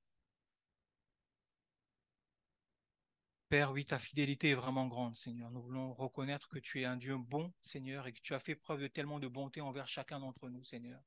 Père, 3.50 3.72
oui, 3.72 3.86
ta 3.86 3.98
fidélité 3.98 4.50
est 4.50 4.56
vraiment 4.56 4.88
grande, 4.88 5.16
Seigneur. 5.16 5.50
Nous 5.52 5.62
voulons 5.62 5.94
reconnaître 5.94 6.50
que 6.50 6.60
tu 6.60 6.82
es 6.82 6.86
un 6.86 6.98
Dieu 6.98 7.16
bon, 7.18 7.54
Seigneur, 7.62 8.06
et 8.06 8.12
que 8.12 8.20
tu 8.20 8.34
as 8.34 8.40
fait 8.40 8.56
preuve 8.56 8.82
de 8.82 8.88
tellement 8.88 9.20
de 9.20 9.28
bonté 9.30 9.62
envers 9.62 9.88
chacun 9.88 10.20
d'entre 10.20 10.50
nous, 10.50 10.66
Seigneur. 10.66 11.02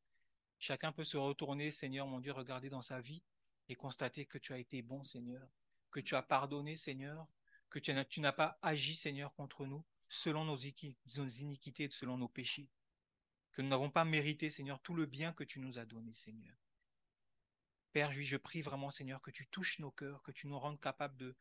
Chacun 0.58 0.90
peut 0.90 1.04
se 1.04 1.18
retourner, 1.18 1.70
Seigneur, 1.70 2.06
mon 2.06 2.18
Dieu, 2.18 2.32
regarder 2.32 2.70
dans 2.70 2.80
sa 2.80 3.00
vie 3.00 3.22
et 3.68 3.74
constater 3.74 4.24
que 4.24 4.38
tu 4.38 4.54
as 4.54 4.58
été 4.58 4.80
bon, 4.80 5.04
Seigneur, 5.04 5.46
que 5.90 6.00
tu 6.00 6.14
as 6.14 6.22
pardonné, 6.22 6.76
Seigneur, 6.76 7.26
que 7.70 7.78
tu 7.78 8.20
n'as 8.20 8.32
pas 8.32 8.58
agi, 8.62 8.94
Seigneur, 8.94 9.34
contre 9.34 9.64
nous, 9.64 9.84
selon 10.08 10.44
nos 10.44 10.56
iniquités 10.56 11.88
selon 11.90 12.18
nos 12.18 12.28
péchés 12.28 12.68
que 13.52 13.62
nous 13.62 13.68
n'avons 13.68 13.90
pas 13.90 14.04
mérité, 14.04 14.50
Seigneur, 14.50 14.80
tout 14.80 14.94
le 14.94 15.06
bien 15.06 15.32
que 15.32 15.44
tu 15.44 15.60
nous 15.60 15.78
as 15.78 15.84
donné, 15.84 16.14
Seigneur. 16.14 16.56
Père, 17.92 18.12
je 18.12 18.36
prie 18.36 18.62
vraiment, 18.62 18.90
Seigneur, 18.90 19.20
que 19.20 19.30
tu 19.30 19.46
touches 19.48 19.80
nos 19.80 19.90
cœurs, 19.90 20.22
que 20.22 20.30
tu 20.30 20.46
nous 20.46 20.58
rendes 20.58 20.80
capables 20.80 21.16
de 21.16 21.34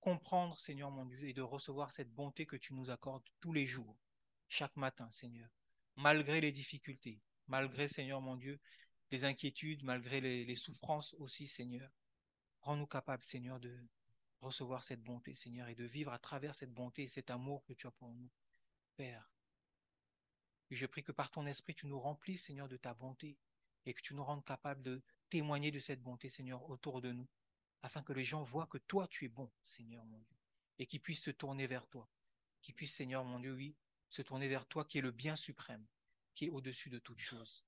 comprendre, 0.00 0.58
Seigneur 0.60 0.90
mon 0.90 1.04
Dieu, 1.04 1.28
et 1.28 1.32
de 1.32 1.42
recevoir 1.42 1.92
cette 1.92 2.12
bonté 2.14 2.46
que 2.46 2.56
tu 2.56 2.74
nous 2.74 2.90
accordes 2.90 3.24
tous 3.40 3.52
les 3.52 3.66
jours, 3.66 3.98
chaque 4.48 4.76
matin, 4.76 5.10
Seigneur, 5.10 5.50
malgré 5.96 6.40
les 6.40 6.52
difficultés, 6.52 7.20
malgré, 7.48 7.88
Seigneur 7.88 8.20
mon 8.20 8.36
Dieu, 8.36 8.60
les 9.10 9.24
inquiétudes, 9.24 9.82
malgré 9.82 10.20
les, 10.20 10.44
les 10.44 10.54
souffrances 10.54 11.14
aussi, 11.14 11.48
Seigneur. 11.48 11.90
Rends-nous 12.60 12.86
capables, 12.86 13.24
Seigneur, 13.24 13.58
de 13.58 13.76
recevoir 14.40 14.84
cette 14.84 15.02
bonté, 15.02 15.34
Seigneur, 15.34 15.68
et 15.68 15.74
de 15.74 15.84
vivre 15.84 16.12
à 16.12 16.18
travers 16.18 16.54
cette 16.54 16.72
bonté 16.72 17.04
et 17.04 17.08
cet 17.08 17.30
amour 17.30 17.64
que 17.64 17.72
tu 17.72 17.86
as 17.86 17.90
pour 17.90 18.12
nous. 18.12 18.30
Père, 18.96 19.30
je 20.70 20.86
prie 20.86 21.04
que 21.04 21.12
par 21.12 21.30
ton 21.30 21.46
esprit, 21.46 21.74
tu 21.74 21.86
nous 21.86 22.00
remplisses, 22.00 22.44
Seigneur, 22.44 22.68
de 22.68 22.76
ta 22.76 22.94
bonté 22.94 23.38
et 23.84 23.94
que 23.94 24.02
tu 24.02 24.14
nous 24.14 24.24
rendes 24.24 24.44
capables 24.44 24.82
de 24.82 25.02
témoigner 25.30 25.70
de 25.70 25.78
cette 25.78 26.02
bonté, 26.02 26.28
Seigneur, 26.28 26.68
autour 26.68 27.00
de 27.00 27.12
nous, 27.12 27.28
afin 27.82 28.02
que 28.02 28.12
les 28.12 28.24
gens 28.24 28.42
voient 28.42 28.66
que 28.66 28.78
toi, 28.78 29.06
tu 29.08 29.24
es 29.24 29.28
bon, 29.28 29.50
Seigneur, 29.62 30.04
mon 30.04 30.18
Dieu, 30.18 30.36
et 30.78 30.86
qu'ils 30.86 31.00
puissent 31.00 31.22
se 31.22 31.30
tourner 31.30 31.66
vers 31.66 31.86
toi, 31.86 32.08
qu'ils 32.62 32.74
puissent, 32.74 32.94
Seigneur, 32.94 33.24
mon 33.24 33.38
Dieu, 33.38 33.54
oui, 33.54 33.76
se 34.08 34.22
tourner 34.22 34.48
vers 34.48 34.66
toi 34.66 34.84
qui 34.84 34.98
est 34.98 35.02
le 35.02 35.12
bien 35.12 35.36
suprême, 35.36 35.86
qui 36.34 36.46
est 36.46 36.50
au-dessus 36.50 36.90
de 36.90 36.98
toute 36.98 37.20
chose. 37.20 37.64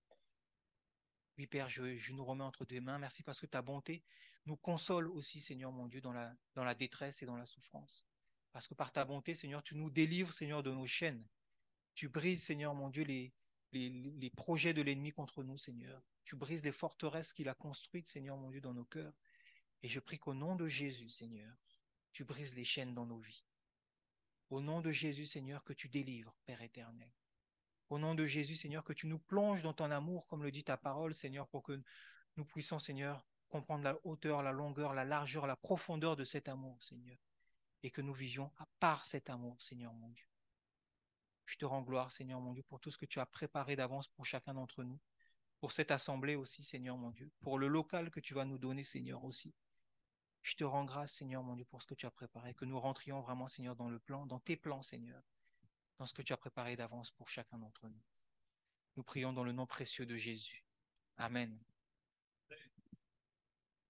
Oui, 1.39 1.47
Père, 1.47 1.69
je, 1.71 2.13
nous 2.13 2.25
remets 2.25 2.43
entre 2.43 2.65
tes 2.65 2.81
mains. 2.81 2.99
Merci 2.99 3.23
parce 3.23 3.41
que 3.41 3.47
ta 3.47 3.63
bonté 3.63 4.03
nous 4.45 4.57
console 4.57 5.09
aussi, 5.09 5.41
Seigneur 5.41 5.71
mon 5.71 5.87
Dieu, 5.87 6.01
dans 6.01 6.13
la, 6.13 6.75
détresse 6.75 7.23
et 7.23 7.27
dans 7.27 7.37
la 7.37 7.47
souffrance. 7.47 8.09
Parce 8.51 8.67
que 8.67 8.75
par 8.75 8.91
ta 8.91 9.05
bonté, 9.05 9.35
Seigneur, 9.35 9.63
tu 9.63 9.77
nous 9.77 9.89
délivres, 9.89 10.33
Seigneur, 10.33 10.65
de 10.65 10.73
nos 10.73 10.87
chaînes. 10.87 11.25
Tu 11.95 12.09
brises, 12.09 12.43
Seigneur 12.43 12.75
mon 12.75 12.89
Dieu, 12.89 13.05
les, 13.05 13.33
projets 14.37 14.75
de 14.75 14.83
l'ennemi 14.83 15.13
contre 15.13 15.45
nous, 15.45 15.57
Seigneur. 15.57 16.03
Tu 16.25 16.35
brises 16.35 16.65
les 16.65 16.73
forteresses 16.73 17.33
qu'il 17.33 17.49
a 17.49 17.55
construites, 17.55 18.09
Seigneur 18.09 18.37
mon 18.37 18.51
Dieu, 18.51 18.61
dans 18.61 18.75
nos 18.75 18.85
cœurs. 18.85 19.15
Et 19.83 19.89
je 19.89 20.01
prie 20.01 20.19
qu'au 20.19 20.35
nom 20.35 20.57
de 20.57 20.67
Jésus, 20.67 21.09
Seigneur, 21.09 21.57
tu 22.13 22.25
brises 22.25 22.57
les 22.57 22.65
chaînes 22.65 22.95
dans 22.95 23.07
nos 23.07 23.21
vies. 23.21 23.45
Au 24.51 24.61
nom 24.61 24.81
de 24.81 24.91
Jésus, 24.91 25.27
Seigneur, 25.27 25.63
que 25.63 25.73
tu 25.73 25.89
délivres, 25.89 26.37
Père 26.47 26.63
éternel. 26.63 27.13
Au 27.91 27.99
nom 27.99 28.15
de 28.15 28.27
Jésus, 28.27 28.55
Seigneur, 28.55 28.85
que 28.85 28.93
tu 28.93 29.07
nous 29.07 29.19
plonges 29.19 29.63
dans 29.63 29.73
ton 29.73 29.91
amour, 29.91 30.27
comme 30.27 30.43
le 30.43 30.51
dit 30.51 30.65
ta 30.65 30.77
parole, 30.77 31.15
Seigneur, 31.15 31.49
pour 31.49 31.63
que 31.63 31.81
nous 32.37 32.45
puissions, 32.45 32.79
Seigneur, 32.79 33.27
comprendre 33.49 33.85
la 33.85 33.99
hauteur, 34.05 34.43
la 34.43 34.53
longueur, 34.53 34.93
la 34.93 35.05
largeur, 35.05 35.47
la 35.47 35.57
profondeur 35.57 36.15
de 36.15 36.25
cet 36.25 36.49
amour, 36.49 36.83
Seigneur. 36.83 37.19
Et 37.83 37.91
que 37.91 38.03
nous 38.03 38.13
vivions 38.13 38.53
à 38.59 38.67
part 38.79 39.07
cet 39.07 39.31
amour, 39.31 39.61
Seigneur 39.63 39.95
mon 39.95 40.11
Dieu. 40.11 40.27
Je 41.47 41.57
te 41.57 41.65
rends 41.65 41.81
gloire, 41.81 42.13
Seigneur 42.13 42.41
mon 42.41 42.53
Dieu, 42.53 42.63
pour 42.63 42.79
tout 42.79 42.91
ce 42.91 42.99
que 42.99 43.07
tu 43.07 43.21
as 43.21 43.27
préparé 43.27 43.75
d'avance 43.75 44.09
pour 44.09 44.27
chacun 44.27 44.53
d'entre 44.53 44.85
nous, 44.85 45.01
pour 45.61 45.73
cette 45.73 45.91
assemblée 45.91 46.37
aussi, 46.37 46.63
Seigneur 46.63 46.99
mon 46.99 47.11
Dieu, 47.11 47.31
pour 47.41 47.59
le 47.59 47.69
local 47.69 48.11
que 48.11 48.21
tu 48.21 48.35
vas 48.35 48.45
nous 48.45 48.59
donner, 48.59 48.85
Seigneur 48.85 49.25
aussi. 49.25 49.55
Je 50.43 50.57
te 50.57 50.65
rends 50.65 50.85
grâce, 50.85 51.13
Seigneur 51.13 51.43
mon 51.43 51.57
Dieu, 51.57 51.65
pour 51.65 51.83
ce 51.83 51.87
que 51.87 51.95
tu 51.95 52.05
as 52.05 52.11
préparé, 52.11 52.55
que 52.55 52.67
nous 52.67 52.79
rentrions 52.79 53.21
vraiment, 53.23 53.49
Seigneur, 53.49 53.77
dans 53.77 53.89
le 53.89 53.99
plan, 53.99 54.27
dans 54.27 54.41
tes 54.41 54.57
plans, 54.57 54.83
Seigneur, 54.83 55.23
dans 55.99 56.07
ce 56.07 56.15
que 56.15 56.23
tu 56.23 56.33
as 56.33 56.37
préparé 56.37 56.77
d'avance 56.77 57.11
pour 57.11 57.29
chacun 57.29 57.59
d'entre 57.59 57.89
nous. 57.89 58.03
Nous 58.97 59.03
prions 59.03 59.33
dans 59.33 59.45
le 59.45 59.53
nom 59.53 59.67
précieux 59.67 60.07
de 60.07 60.17
Jésus. 60.17 60.65
Amen. 61.17 61.59